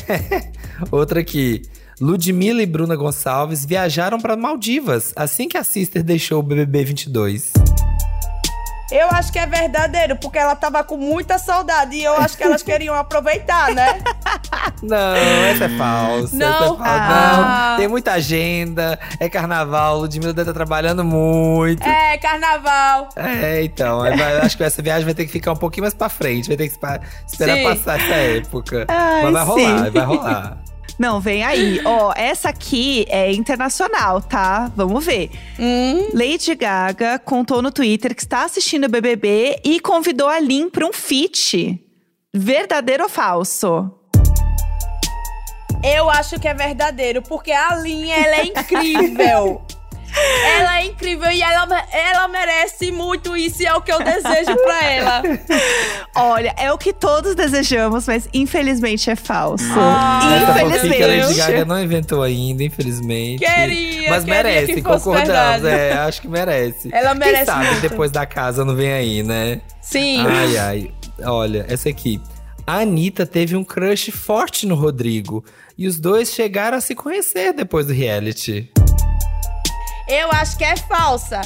Outra 0.91 1.19
aqui. 1.19 1.61
Ludmilla 2.01 2.63
e 2.63 2.65
Bruna 2.65 2.95
Gonçalves 2.95 3.65
viajaram 3.65 4.19
para 4.19 4.35
Maldivas 4.37 5.11
assim 5.15 5.49
que 5.49 5.57
a 5.57 5.63
Sister 5.63 6.01
deixou 6.01 6.39
o 6.39 6.43
BBB 6.43 6.85
22. 6.85 7.51
Eu 8.91 9.07
acho 9.11 9.31
que 9.31 9.37
é 9.37 9.45
verdadeiro, 9.45 10.15
porque 10.15 10.37
ela 10.39 10.55
tava 10.55 10.83
com 10.83 10.97
muita 10.97 11.37
saudade 11.37 11.95
e 11.95 12.03
eu 12.03 12.15
acho 12.17 12.35
que 12.35 12.43
elas 12.43 12.63
queriam 12.63 12.95
aproveitar, 12.95 13.71
né? 13.73 14.01
Não, 14.81 15.15
essa 15.15 15.65
é 15.65 15.69
falsa. 15.69 16.35
Não? 16.35 16.47
Essa 16.47 16.63
é 16.63 16.67
falsa. 16.67 16.83
Ah. 16.85 17.67
Não, 17.71 17.77
tem 17.77 17.87
muita 17.87 18.13
agenda, 18.13 18.97
é 19.19 19.29
carnaval, 19.29 19.99
Ludmilla 19.99 20.33
deve 20.33 20.49
estar 20.49 20.53
trabalhando 20.53 21.03
muito. 21.03 21.83
É, 21.87 22.17
carnaval. 22.17 23.09
É, 23.15 23.63
então, 23.63 23.99
vai- 23.99 24.37
eu 24.37 24.41
acho 24.41 24.57
que 24.57 24.63
essa 24.63 24.81
viagem 24.81 25.05
vai 25.05 25.13
ter 25.13 25.25
que 25.25 25.31
ficar 25.31 25.51
um 25.51 25.57
pouquinho 25.57 25.83
mais 25.83 25.93
pra 25.93 26.09
frente, 26.09 26.47
vai 26.47 26.57
ter 26.57 26.67
que 26.69 26.73
esperar 27.27 27.57
Sim. 27.57 27.63
passar 27.63 27.99
essa 27.99 28.13
época. 28.15 28.85
Ai, 28.87 29.23
Mas 29.23 29.33
vai 29.33 29.43
sim. 29.45 29.49
rolar, 29.67 29.91
vai 29.91 30.03
rolar. 30.05 30.57
Não, 30.99 31.21
vem 31.21 31.45
aí. 31.45 31.81
Ó, 31.85 32.11
essa 32.13 32.49
aqui 32.49 33.05
é 33.07 33.31
internacional, 33.31 34.21
tá? 34.21 34.69
Vamos 34.75 35.05
ver. 35.05 35.31
Hum, 35.57 36.09
Lady 36.13 36.53
Gaga 36.53 37.17
contou 37.17 37.61
no 37.61 37.71
Twitter 37.71 38.13
que 38.13 38.21
está 38.21 38.43
assistindo 38.43 38.83
o 38.83 38.89
BBB 38.89 39.61
e 39.63 39.79
convidou 39.79 40.27
a 40.27 40.39
Lin 40.39 40.69
para 40.69 40.85
um 40.85 40.91
feat. 40.91 41.81
Verdadeiro 42.33 43.03
ou 43.03 43.09
falso? 43.09 43.95
eu 45.83 46.09
acho 46.09 46.39
que 46.39 46.47
é 46.47 46.53
verdadeiro, 46.53 47.21
porque 47.21 47.51
a 47.51 47.75
linha, 47.75 48.15
ela 48.15 48.35
é 48.35 48.45
incrível. 48.45 49.61
ela 50.15 50.81
é 50.81 50.85
incrível 50.85 51.29
e 51.31 51.41
ela, 51.41 51.67
ela 51.91 52.27
merece 52.27 52.91
muito 52.91 53.35
isso 53.37 53.61
e 53.61 53.65
é 53.65 53.73
o 53.73 53.81
que 53.81 53.91
eu 53.91 53.99
desejo 54.03 54.55
pra 54.63 54.83
ela. 54.85 55.21
Olha, 56.15 56.53
é 56.57 56.71
o 56.71 56.77
que 56.77 56.91
todos 56.93 57.35
desejamos, 57.35 58.07
mas 58.07 58.27
infelizmente 58.33 59.09
é 59.09 59.15
falso. 59.15 59.63
Ah, 59.77 60.19
Essa 60.35 60.53
fanfic 60.59 60.63
a 60.63 61.07
Lady 61.07 61.17
infelizmente. 61.19 61.37
Gaga 61.37 61.65
não 61.65 61.81
inventou 61.81 62.23
ainda, 62.23 62.63
infelizmente. 62.63 63.45
Queria, 63.45 64.09
Mas 64.09 64.23
queria 64.23 64.43
merece, 64.43 64.73
que 64.73 64.81
fosse 64.81 65.03
concordamos. 65.05 65.61
verdade. 65.61 65.67
É, 65.67 65.93
acho 65.99 66.21
que 66.21 66.27
merece. 66.27 66.89
Ela 66.91 67.13
merece 67.13 67.37
Quem 67.37 67.45
sabe 67.45 67.65
muito. 67.65 67.81
depois 67.81 68.11
da 68.11 68.25
casa 68.25 68.65
não 68.65 68.75
vem 68.75 68.91
aí, 68.91 69.23
né? 69.23 69.61
Sim. 69.81 70.25
Ai, 70.25 70.57
ai. 70.57 70.91
Olha, 71.23 71.65
essa 71.69 71.89
aqui. 71.89 72.19
A 72.65 72.79
Anitta 72.81 73.25
teve 73.25 73.55
um 73.55 73.63
crush 73.63 74.11
forte 74.11 74.65
no 74.67 74.75
Rodrigo. 74.75 75.43
E 75.77 75.87
os 75.87 75.97
dois 75.99 76.29
chegaram 76.33 76.77
a 76.77 76.81
se 76.81 76.93
conhecer 76.93 77.53
depois 77.53 77.87
do 77.87 77.93
reality. 77.93 78.69
Eu 80.09 80.31
acho 80.31 80.57
que 80.57 80.63
é 80.63 80.75
falsa. 80.75 81.41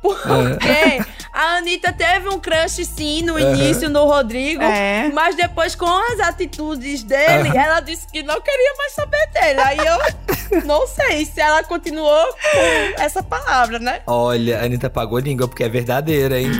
Porque 0.00 1.02
a 1.32 1.56
Anitta 1.56 1.92
teve 1.92 2.28
um 2.28 2.38
crush 2.38 2.84
sim 2.86 3.22
no 3.22 3.36
início 3.36 3.88
no 3.90 4.04
Rodrigo, 4.04 4.62
É. 4.62 5.10
mas 5.12 5.34
depois 5.34 5.74
com 5.74 5.86
as 6.12 6.20
atitudes 6.20 7.02
dele, 7.02 7.48
ela 7.54 7.80
disse 7.80 8.06
que 8.06 8.22
não 8.22 8.40
queria 8.40 8.74
mais 8.78 8.92
saber 8.92 9.26
dele. 9.32 9.60
Aí 9.60 9.78
eu 9.78 10.62
não 10.64 10.86
sei 10.86 11.24
se 11.26 11.40
ela 11.40 11.64
continuou 11.64 12.26
com 12.32 13.02
essa 13.02 13.24
palavra, 13.24 13.80
né? 13.80 14.00
Olha, 14.06 14.60
a 14.60 14.64
Anitta 14.64 14.88
pagou 14.88 15.18
língua 15.18 15.48
porque 15.48 15.64
é 15.64 15.68
verdadeira, 15.68 16.40
hein? 16.40 16.50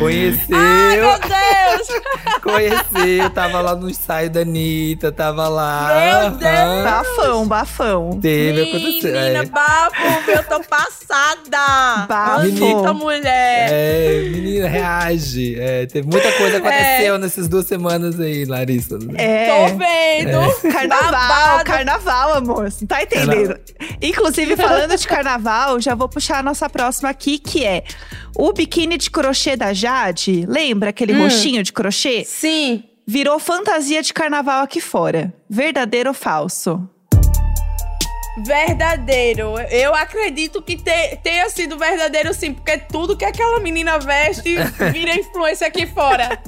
Conheceu, 0.00 0.56
Ai, 0.56 0.96
meu 0.96 1.18
Deus! 1.18 2.00
conheceu, 2.42 3.30
tava 3.30 3.60
lá 3.60 3.76
no 3.76 3.90
ensaio 3.90 4.30
da 4.30 4.40
Anitta, 4.40 5.12
tava 5.12 5.46
lá. 5.46 5.88
Meu 6.22 6.30
Deus! 6.30 6.50
aham. 6.50 6.84
Bafão, 6.84 7.46
bafão. 7.48 8.18
Teve, 8.20 8.62
aconteceu. 8.62 9.12
Menina, 9.12 9.38
É. 9.42 9.44
bafo, 9.44 10.30
eu 10.30 10.42
tô 10.44 10.60
passada! 10.64 12.06
Bafo. 12.08 12.40
Anitta, 12.40 12.92
mulher! 12.94 13.68
É, 13.70 14.22
menina, 14.30 14.68
reage. 14.68 15.56
É, 15.60 15.84
teve 15.86 16.08
muita 16.08 16.32
coisa 16.32 16.60
que 16.60 16.66
aconteceu 16.66 17.18
nessas 17.18 17.46
duas 17.46 17.66
semanas 17.66 18.18
aí, 18.18 18.46
Larissa. 18.46 18.98
É. 19.16 19.68
Tô 19.68 19.76
vendo! 19.76 20.72
Carnaval, 20.72 21.10
Babado. 21.10 21.64
carnaval, 21.64 22.34
amor. 22.34 22.70
Você 22.70 22.78
não 22.82 22.88
tá 22.88 23.02
entendendo. 23.02 23.58
Inclusive, 24.00 24.56
falando 24.56 24.96
de 24.96 25.06
carnaval, 25.06 25.78
já 25.80 25.94
vou 25.94 26.08
puxar 26.08 26.38
a 26.38 26.42
nossa 26.42 26.70
próxima 26.70 27.10
aqui, 27.10 27.38
que 27.38 27.66
é 27.66 27.84
o 28.34 28.50
biquíni 28.52 28.96
de 28.96 29.10
crochê 29.10 29.56
da 29.56 29.74
Jade. 29.74 29.89
Lembra 30.48 30.90
aquele 30.90 31.12
Hum. 31.14 31.22
roxinho 31.24 31.62
de 31.62 31.72
crochê? 31.72 32.24
Sim, 32.24 32.84
Virou 33.06 33.40
fantasia 33.40 34.02
de 34.02 34.12
carnaval 34.12 34.62
aqui 34.62 34.80
fora. 34.80 35.34
Verdadeiro 35.48 36.10
ou 36.10 36.14
falso? 36.14 36.88
Verdadeiro. 38.38 39.58
Eu 39.70 39.94
acredito 39.94 40.62
que 40.62 40.76
te- 40.76 41.16
tenha 41.22 41.48
sido 41.50 41.76
verdadeiro 41.78 42.32
sim, 42.32 42.52
porque 42.54 42.78
tudo 42.78 43.16
que 43.16 43.24
aquela 43.24 43.58
menina 43.60 43.98
veste 43.98 44.56
vira 44.92 45.14
influência 45.14 45.66
aqui 45.66 45.86
fora. 45.86 46.38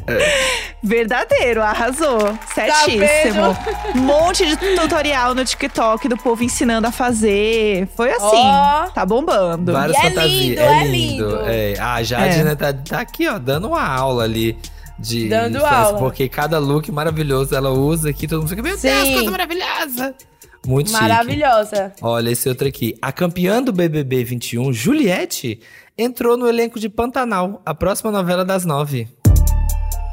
Verdadeiro, 0.82 1.62
arrasou. 1.62 2.36
Certíssimo. 2.54 3.56
Um 3.94 4.00
monte 4.00 4.46
de 4.46 4.56
tutorial 4.56 5.34
no 5.34 5.44
TikTok 5.44 6.08
do 6.08 6.16
povo 6.16 6.42
ensinando 6.42 6.86
a 6.86 6.92
fazer. 6.92 7.88
Foi 7.96 8.10
assim. 8.10 8.26
Ó. 8.26 8.88
Tá 8.90 9.04
bombando. 9.06 9.72
Várias 9.72 9.96
E 9.96 10.00
é 10.00 10.02
fantasias. 10.10 10.30
lindo, 10.32 10.60
é 10.60 10.64
é 10.80 10.84
lindo. 10.86 11.26
lindo. 11.28 11.40
É, 11.46 11.74
a 11.78 12.02
Jade, 12.02 12.40
É. 12.40 12.44
né, 12.44 12.54
tá, 12.54 12.72
tá 12.72 13.00
aqui, 13.00 13.28
ó, 13.28 13.38
dando 13.38 13.68
uma 13.68 13.86
aula 13.86 14.24
ali. 14.24 14.58
De 14.98 15.28
Dando 15.28 15.64
aula. 15.64 15.98
Porque 15.98 16.28
cada 16.28 16.58
look 16.60 16.88
maravilhoso 16.92 17.56
ela 17.56 17.70
usa 17.70 18.10
aqui, 18.10 18.28
todo 18.28 18.40
mundo 18.40 18.48
fica, 18.50 18.62
meu 18.62 18.76
Deus, 18.78 18.80
Sim. 19.08 19.14
coisa 19.14 19.30
maravilhosa. 19.32 20.14
Muito 20.66 20.90
chique. 20.90 21.01
Maravilhosa. 21.01 21.92
Olha 22.01 22.31
esse 22.31 22.48
outro 22.48 22.68
aqui. 22.68 22.96
A 23.03 23.11
campeã 23.11 23.62
do 23.62 23.72
BBB 23.72 24.25
21, 24.25 24.72
Juliette, 24.72 25.61
entrou 25.96 26.37
no 26.37 26.48
elenco 26.48 26.79
de 26.79 26.88
Pantanal, 26.88 27.61
a 27.66 27.75
próxima 27.75 28.11
novela 28.11 28.44
das 28.44 28.64
nove. 28.64 29.09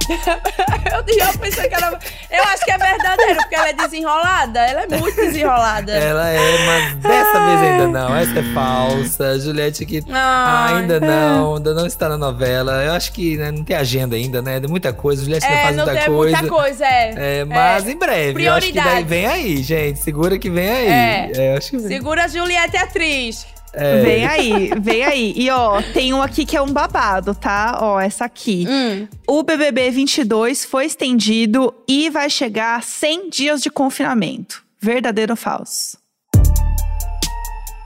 Eu, 0.90 1.28
eu 1.28 1.38
pensei 1.40 1.68
que 1.70 1.76
era. 1.76 2.00
Eu 2.32 2.44
acho 2.44 2.66
que 2.66 2.72
é 2.72 2.78
verdadeiro, 2.78 3.36
porque 3.36 3.56
ela 3.56 3.70
é 3.70 3.74
desenrolada. 3.74 4.60
Ela 4.60 4.82
é 4.84 4.98
muito 4.98 5.16
desenrolada. 5.16 5.92
Ela 5.92 6.30
é, 6.30 6.66
mas 6.66 6.96
dessa 6.96 7.46
vez 7.46 7.62
ainda 7.62 7.88
não. 7.88 8.16
Essa 8.16 8.40
é 8.40 8.44
falsa. 8.54 9.40
Juliette 9.40 9.86
que 9.86 10.04
Ai. 10.10 10.74
ainda 10.76 11.00
não, 11.00 11.56
ainda 11.58 11.74
não 11.74 11.86
está 11.86 12.10
na 12.10 12.18
novela. 12.18 12.84
Eu 12.84 12.94
acho 12.94 13.12
que 13.12 13.38
né, 13.38 13.52
não 13.52 13.64
tem 13.64 13.76
agenda 13.76 14.16
ainda, 14.16 14.42
né? 14.42 14.60
Tem 14.60 14.70
muita 14.70 14.92
coisa. 14.94 15.24
Juliette 15.24 15.46
ainda 15.46 15.60
É, 15.60 15.64
faz 15.64 15.76
não 15.76 15.86
muita 15.86 16.00
tem 16.02 16.10
coisa. 16.14 16.38
muita 16.38 16.56
coisa, 16.56 16.86
é. 16.86 17.14
É, 17.40 17.46
mas 17.46 17.88
em 17.88 17.98
breve. 17.98 18.44
Eu 18.46 18.54
acho 18.54 18.72
que 18.72 19.04
vem 19.06 19.28
aí, 19.28 19.64
gente. 19.64 20.00
Segura 20.00 20.38
que 20.40 20.50
vem 20.50 20.70
aí. 20.70 20.88
É. 20.88 21.32
É, 21.36 21.58
acho 21.58 21.70
que 21.72 21.78
vem. 21.78 21.88
Segura 21.88 22.26
a 22.26 22.28
Juliette 22.28 22.78
atriz. 22.78 23.46
É. 23.80 24.02
Vem 24.02 24.26
aí, 24.26 24.72
vem 24.80 25.04
aí. 25.04 25.34
E 25.38 25.50
ó, 25.50 25.82
tem 25.94 26.14
um 26.14 26.22
aqui 26.22 26.46
que 26.46 26.58
é 26.58 26.62
um 26.62 26.72
babado, 26.72 27.34
tá? 27.34 27.80
Ó, 27.82 28.00
essa 28.00 28.26
aqui. 28.26 28.66
Hum. 28.70 29.08
O 29.26 29.42
BBB 29.42 29.90
22 29.90 30.66
foi 30.66 30.86
estendido 30.86 31.74
e 31.88 32.10
vai 32.10 32.30
chegar 32.30 32.78
a 32.78 32.82
100 32.82 33.30
dias 33.30 33.62
de 33.62 33.70
confinamento. 33.70 34.64
Verdadeiro 34.82 35.34
ou 35.34 35.38
falso? 35.38 35.98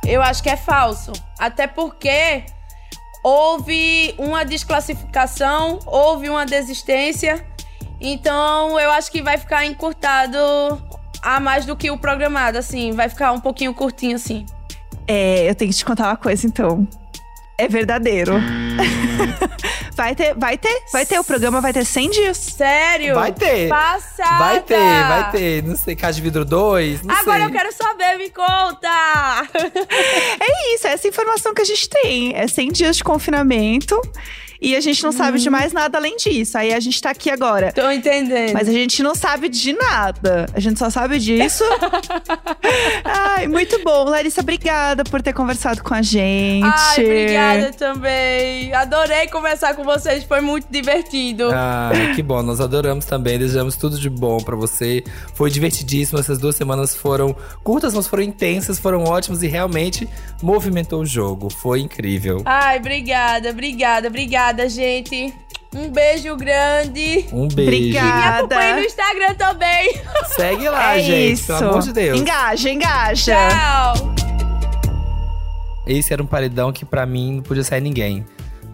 Eu 0.05 0.21
acho 0.21 0.41
que 0.41 0.49
é 0.49 0.57
falso. 0.57 1.11
Até 1.39 1.67
porque 1.67 2.43
houve 3.23 4.15
uma 4.17 4.43
desclassificação, 4.43 5.79
houve 5.85 6.27
uma 6.27 6.45
desistência. 6.45 7.45
Então 8.01 8.79
eu 8.79 8.91
acho 8.91 9.11
que 9.11 9.21
vai 9.21 9.37
ficar 9.37 9.63
encurtado 9.65 10.37
a 11.21 11.39
mais 11.39 11.65
do 11.65 11.75
que 11.75 11.89
o 11.89 11.97
programado, 11.97 12.57
assim. 12.57 12.91
Vai 12.91 13.07
ficar 13.09 13.31
um 13.31 13.39
pouquinho 13.39 13.73
curtinho, 13.73 14.15
assim. 14.15 14.45
É, 15.07 15.49
eu 15.49 15.55
tenho 15.55 15.71
que 15.71 15.77
te 15.77 15.85
contar 15.85 16.07
uma 16.09 16.17
coisa, 16.17 16.45
então. 16.47 16.87
É 17.57 17.67
verdadeiro. 17.67 18.33
vai 19.95 20.15
ter, 20.15 20.33
vai 20.35 20.57
ter, 20.57 20.83
vai 20.91 21.05
ter. 21.05 21.19
O 21.19 21.23
programa 21.23 21.61
vai 21.61 21.71
ter 21.71 21.85
100 21.85 22.09
dias. 22.09 22.37
Sério? 22.37 23.13
Vai 23.13 23.31
ter. 23.31 23.69
Passada. 23.69 24.39
Vai 24.39 24.61
ter, 24.61 24.75
vai 25.07 25.31
ter. 25.31 25.63
Não 25.63 25.75
sei, 25.75 25.95
Casa 25.95 26.15
de 26.15 26.21
Vidro 26.23 26.43
2, 26.43 27.03
não 27.03 27.13
Agora 27.15 27.37
sei. 27.37 27.45
eu 27.45 27.51
quero 27.51 27.71
saber, 27.71 28.17
me 28.17 28.29
conta! 28.29 29.47
É 30.39 30.75
isso, 30.75 30.87
é 30.87 30.93
essa 30.93 31.07
informação 31.07 31.53
que 31.53 31.61
a 31.61 31.65
gente 31.65 31.87
tem. 31.87 32.35
É 32.35 32.47
100 32.47 32.71
dias 32.71 32.97
de 32.97 33.03
confinamento. 33.03 33.99
E 34.63 34.77
a 34.77 34.79
gente 34.79 35.03
não 35.03 35.11
sabe 35.11 35.39
de 35.39 35.49
mais 35.49 35.73
nada 35.73 35.97
além 35.97 36.15
disso. 36.15 36.57
Aí 36.57 36.73
a 36.73 36.79
gente 36.79 37.01
tá 37.01 37.09
aqui 37.09 37.29
agora. 37.29 37.73
Tô 37.73 37.91
entendendo. 37.91 38.53
Mas 38.53 38.69
a 38.69 38.71
gente 38.71 39.03
não 39.03 39.13
sabe 39.13 39.49
de 39.49 39.73
nada. 39.73 40.45
A 40.53 40.59
gente 40.61 40.79
só 40.79 40.89
sabe 40.89 41.19
disso. 41.19 41.65
Ai, 43.03 43.45
muito 43.45 43.83
bom. 43.83 44.05
Larissa, 44.05 44.39
obrigada 44.39 45.03
por 45.03 45.21
ter 45.21 45.33
conversado 45.33 45.83
com 45.83 45.93
a 45.93 46.01
gente. 46.01 46.65
Ai, 46.65 47.03
obrigada 47.03 47.73
também. 47.73 48.73
Adorei 48.73 49.27
conversar 49.27 49.75
com 49.75 49.83
vocês, 49.83 50.23
foi 50.23 50.39
muito 50.39 50.67
divertido. 50.69 51.49
Ai, 51.53 52.15
que 52.15 52.23
bom, 52.23 52.41
nós 52.41 52.61
adoramos 52.61 53.03
também, 53.03 53.37
desejamos 53.37 53.75
tudo 53.75 53.99
de 53.99 54.09
bom 54.09 54.37
pra 54.37 54.55
você. 54.55 55.03
Foi 55.33 55.49
divertidíssimo, 55.49 56.19
essas 56.19 56.39
duas 56.39 56.55
semanas 56.55 56.95
foram 56.95 57.35
curtas, 57.63 57.93
mas 57.93 58.07
foram 58.07 58.23
intensas, 58.23 58.79
foram 58.79 59.03
ótimas 59.03 59.43
e 59.43 59.47
realmente 59.47 60.07
movimentou 60.41 61.01
o 61.01 61.05
jogo. 61.05 61.49
Foi 61.49 61.81
incrível. 61.81 62.41
Ai, 62.45 62.77
obrigada, 62.77 63.49
obrigada, 63.49 64.07
obrigada, 64.07 64.52
gente. 64.69 65.33
Um 65.75 65.89
beijo 65.89 66.35
grande. 66.35 67.25
Um 67.33 67.47
beijo. 67.47 67.69
Obrigada. 67.71 68.11
Me 68.13 68.37
acompanhe 68.37 68.73
no 68.73 68.79
Instagram 68.81 69.33
também. 69.35 70.01
Segue 70.35 70.69
lá, 70.69 70.97
é 70.97 70.99
gente, 71.01 71.33
isso. 71.33 71.47
pelo 71.47 71.69
amor 71.69 71.81
de 71.81 71.93
Deus. 71.93 72.19
Engaja, 72.21 72.69
engaja. 72.69 73.35
Tchau. 73.49 74.13
Esse 75.87 76.13
era 76.13 76.21
um 76.21 76.25
paredão 76.27 76.71
que 76.71 76.85
pra 76.85 77.05
mim 77.05 77.37
não 77.37 77.43
podia 77.43 77.63
sair 77.63 77.81
ninguém. 77.81 78.25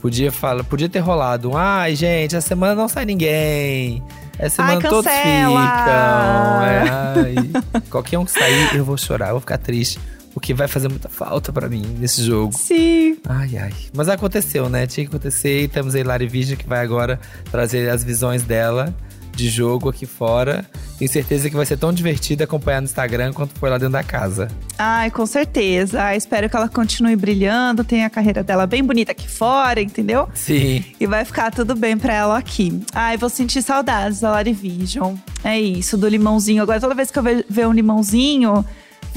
Podia 0.01 0.31
falar, 0.31 0.63
podia 0.63 0.87
ter 0.87 0.99
rolado 0.99 1.51
um, 1.51 1.57
ai, 1.57 1.95
gente, 1.95 2.35
a 2.35 2.41
semana 2.41 2.75
não 2.75 2.87
sai 2.87 3.03
ninguém. 3.05 4.01
Essa 4.37 4.61
Ai, 4.61 4.69
semana 4.69 4.89
todos 4.89 5.11
cancela. 5.11 5.61
ficam. 5.61 6.63
É, 6.63 6.89
ai. 7.19 7.81
Qualquer 7.89 8.17
um 8.17 8.23
que 8.23 8.31
sair, 8.31 8.75
eu 8.75 8.85
vou 8.85 8.97
chorar, 8.97 9.27
eu 9.27 9.31
vou 9.33 9.41
ficar 9.41 9.57
triste. 9.57 9.99
Porque 10.33 10.53
vai 10.53 10.67
fazer 10.67 10.87
muita 10.89 11.09
falta 11.09 11.51
pra 11.51 11.67
mim 11.67 11.83
nesse 11.99 12.23
jogo. 12.23 12.53
Sim. 12.55 13.17
Ai, 13.27 13.57
ai. 13.57 13.73
Mas 13.95 14.07
aconteceu, 14.09 14.69
né? 14.69 14.85
Tinha 14.87 15.05
que 15.05 15.15
acontecer. 15.15 15.63
E 15.63 15.67
temos 15.67 15.95
a 15.95 15.99
Hilary 15.99 16.27
Vision 16.27 16.57
que 16.57 16.67
vai 16.67 16.81
agora 16.81 17.19
trazer 17.51 17.89
as 17.89 18.03
visões 18.03 18.43
dela 18.43 18.93
de 19.35 19.47
jogo 19.49 19.89
aqui 19.89 20.05
fora. 20.05 20.65
Tenho 20.97 21.09
certeza 21.09 21.49
que 21.49 21.55
vai 21.55 21.65
ser 21.65 21.77
tão 21.77 21.93
divertido 21.93 22.43
acompanhar 22.43 22.81
no 22.81 22.85
Instagram 22.85 23.31
quanto 23.31 23.57
foi 23.57 23.69
lá 23.69 23.77
dentro 23.77 23.93
da 23.93 24.03
casa. 24.03 24.49
Ai, 24.77 25.09
com 25.09 25.25
certeza. 25.25 26.01
Ai, 26.03 26.17
espero 26.17 26.49
que 26.49 26.55
ela 26.57 26.67
continue 26.67 27.15
brilhando, 27.15 27.83
tenha 27.85 28.05
a 28.05 28.09
carreira 28.09 28.43
dela 28.43 28.67
bem 28.67 28.83
bonita 28.83 29.13
aqui 29.13 29.29
fora, 29.29 29.81
entendeu? 29.81 30.27
Sim. 30.33 30.83
E 30.99 31.07
vai 31.07 31.23
ficar 31.23 31.51
tudo 31.51 31.73
bem 31.73 31.97
pra 31.97 32.13
ela 32.13 32.37
aqui. 32.37 32.81
Ai, 32.93 33.15
vou 33.17 33.29
sentir 33.29 33.61
saudades 33.61 34.19
da 34.19 34.29
Lari 34.31 34.51
Vision. 34.51 35.15
É 35.43 35.57
isso, 35.59 35.97
do 35.97 36.07
limãozinho. 36.07 36.61
Agora, 36.61 36.79
toda 36.81 36.93
vez 36.93 37.09
que 37.09 37.17
eu 37.17 37.23
ve- 37.23 37.45
ver 37.49 37.65
um 37.65 37.71
limãozinho, 37.71 38.65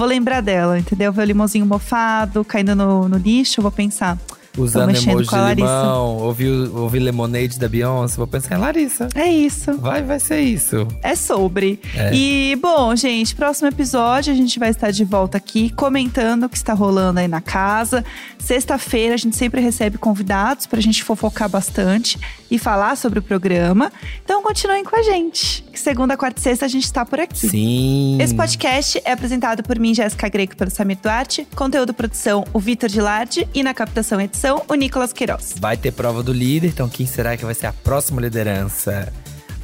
vou 0.02 0.08
lembrar 0.08 0.40
dela, 0.40 0.78
entendeu? 0.78 1.12
Ver 1.12 1.22
o 1.22 1.24
limãozinho 1.24 1.64
mofado, 1.64 2.44
caindo 2.44 2.74
no, 2.74 3.08
no 3.08 3.16
lixo, 3.16 3.60
eu 3.60 3.62
vou 3.62 3.70
pensar. 3.70 4.18
Usando 4.58 4.90
emoji 4.90 5.26
com 5.26 5.36
a 5.36 5.54
de 5.54 5.62
Larissa. 5.62 5.62
limão, 5.62 6.16
ouvir, 6.18 6.50
ouvir 6.74 6.98
Lemonade 6.98 7.58
da 7.58 7.68
Beyoncé, 7.68 8.16
vou 8.16 8.26
pensar 8.26 8.56
em 8.56 8.58
Larissa. 8.58 9.08
É 9.14 9.26
isso. 9.28 9.72
Vai, 9.78 10.02
vai 10.02 10.20
ser 10.20 10.40
isso. 10.40 10.86
É 11.02 11.14
sobre. 11.14 11.80
É. 11.94 12.12
E, 12.12 12.58
bom, 12.60 12.94
gente, 12.94 13.34
próximo 13.34 13.68
episódio 13.68 14.30
a 14.30 14.36
gente 14.36 14.58
vai 14.58 14.68
estar 14.70 14.90
de 14.90 15.04
volta 15.04 15.38
aqui 15.38 15.70
comentando 15.70 16.44
o 16.44 16.48
que 16.50 16.56
está 16.56 16.74
rolando 16.74 17.20
aí 17.20 17.28
na 17.28 17.40
casa. 17.40 18.04
Sexta-feira 18.38 19.14
a 19.14 19.16
gente 19.16 19.36
sempre 19.36 19.60
recebe 19.60 19.96
convidados 19.96 20.66
pra 20.66 20.80
gente 20.80 21.02
fofocar 21.02 21.48
bastante 21.48 22.18
e 22.52 22.58
falar 22.58 22.96
sobre 22.98 23.18
o 23.18 23.22
programa. 23.22 23.90
Então 24.22 24.42
continuem 24.42 24.84
com 24.84 24.94
a 24.94 25.02
gente. 25.02 25.62
que 25.72 25.80
Segunda, 25.80 26.18
quarta 26.18 26.38
e 26.38 26.42
sexta 26.42 26.66
a 26.66 26.68
gente 26.68 26.84
está 26.84 27.02
por 27.04 27.18
aqui. 27.18 27.48
Sim. 27.48 28.18
Esse 28.20 28.34
podcast 28.34 29.00
é 29.06 29.12
apresentado 29.12 29.62
por 29.62 29.78
mim, 29.78 29.94
Jéssica 29.94 30.28
Greco, 30.28 30.54
pelo 30.54 30.70
Samir 30.70 30.98
Duarte. 31.02 31.48
Conteúdo 31.56 31.94
produção, 31.94 32.44
o 32.52 32.60
Vitor 32.60 32.90
Gilardi. 32.90 33.48
E 33.54 33.62
na 33.62 33.72
captação 33.72 34.20
e 34.20 34.24
edição, 34.24 34.62
o 34.68 34.74
Nicolas 34.74 35.14
Queiroz. 35.14 35.54
Vai 35.58 35.78
ter 35.78 35.92
prova 35.92 36.22
do 36.22 36.30
líder, 36.30 36.68
então 36.68 36.90
quem 36.90 37.06
será 37.06 37.38
que 37.38 37.44
vai 37.44 37.54
ser 37.54 37.68
a 37.68 37.72
próxima 37.72 38.20
liderança? 38.20 39.10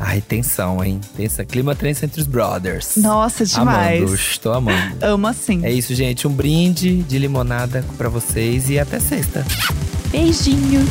Ai, 0.01 0.23
tensão, 0.23 0.83
hein? 0.83 0.99
Tensão. 1.15 1.45
Clima 1.45 1.75
tenso 1.75 2.07
entre 2.07 2.23
os 2.23 2.27
brothers. 2.27 2.97
Nossa, 2.97 3.45
demais. 3.45 4.01
Amando, 4.01 4.15
estou 4.15 4.53
amando. 4.55 4.97
Amo 5.05 5.27
assim. 5.27 5.63
É 5.63 5.71
isso, 5.71 5.95
gente. 5.95 6.27
Um 6.27 6.33
brinde 6.33 7.03
de 7.03 7.19
limonada 7.19 7.85
pra 7.99 8.09
vocês 8.09 8.71
e 8.71 8.79
até 8.79 8.99
sexta. 8.99 9.45
Beijinhos. 10.11 10.89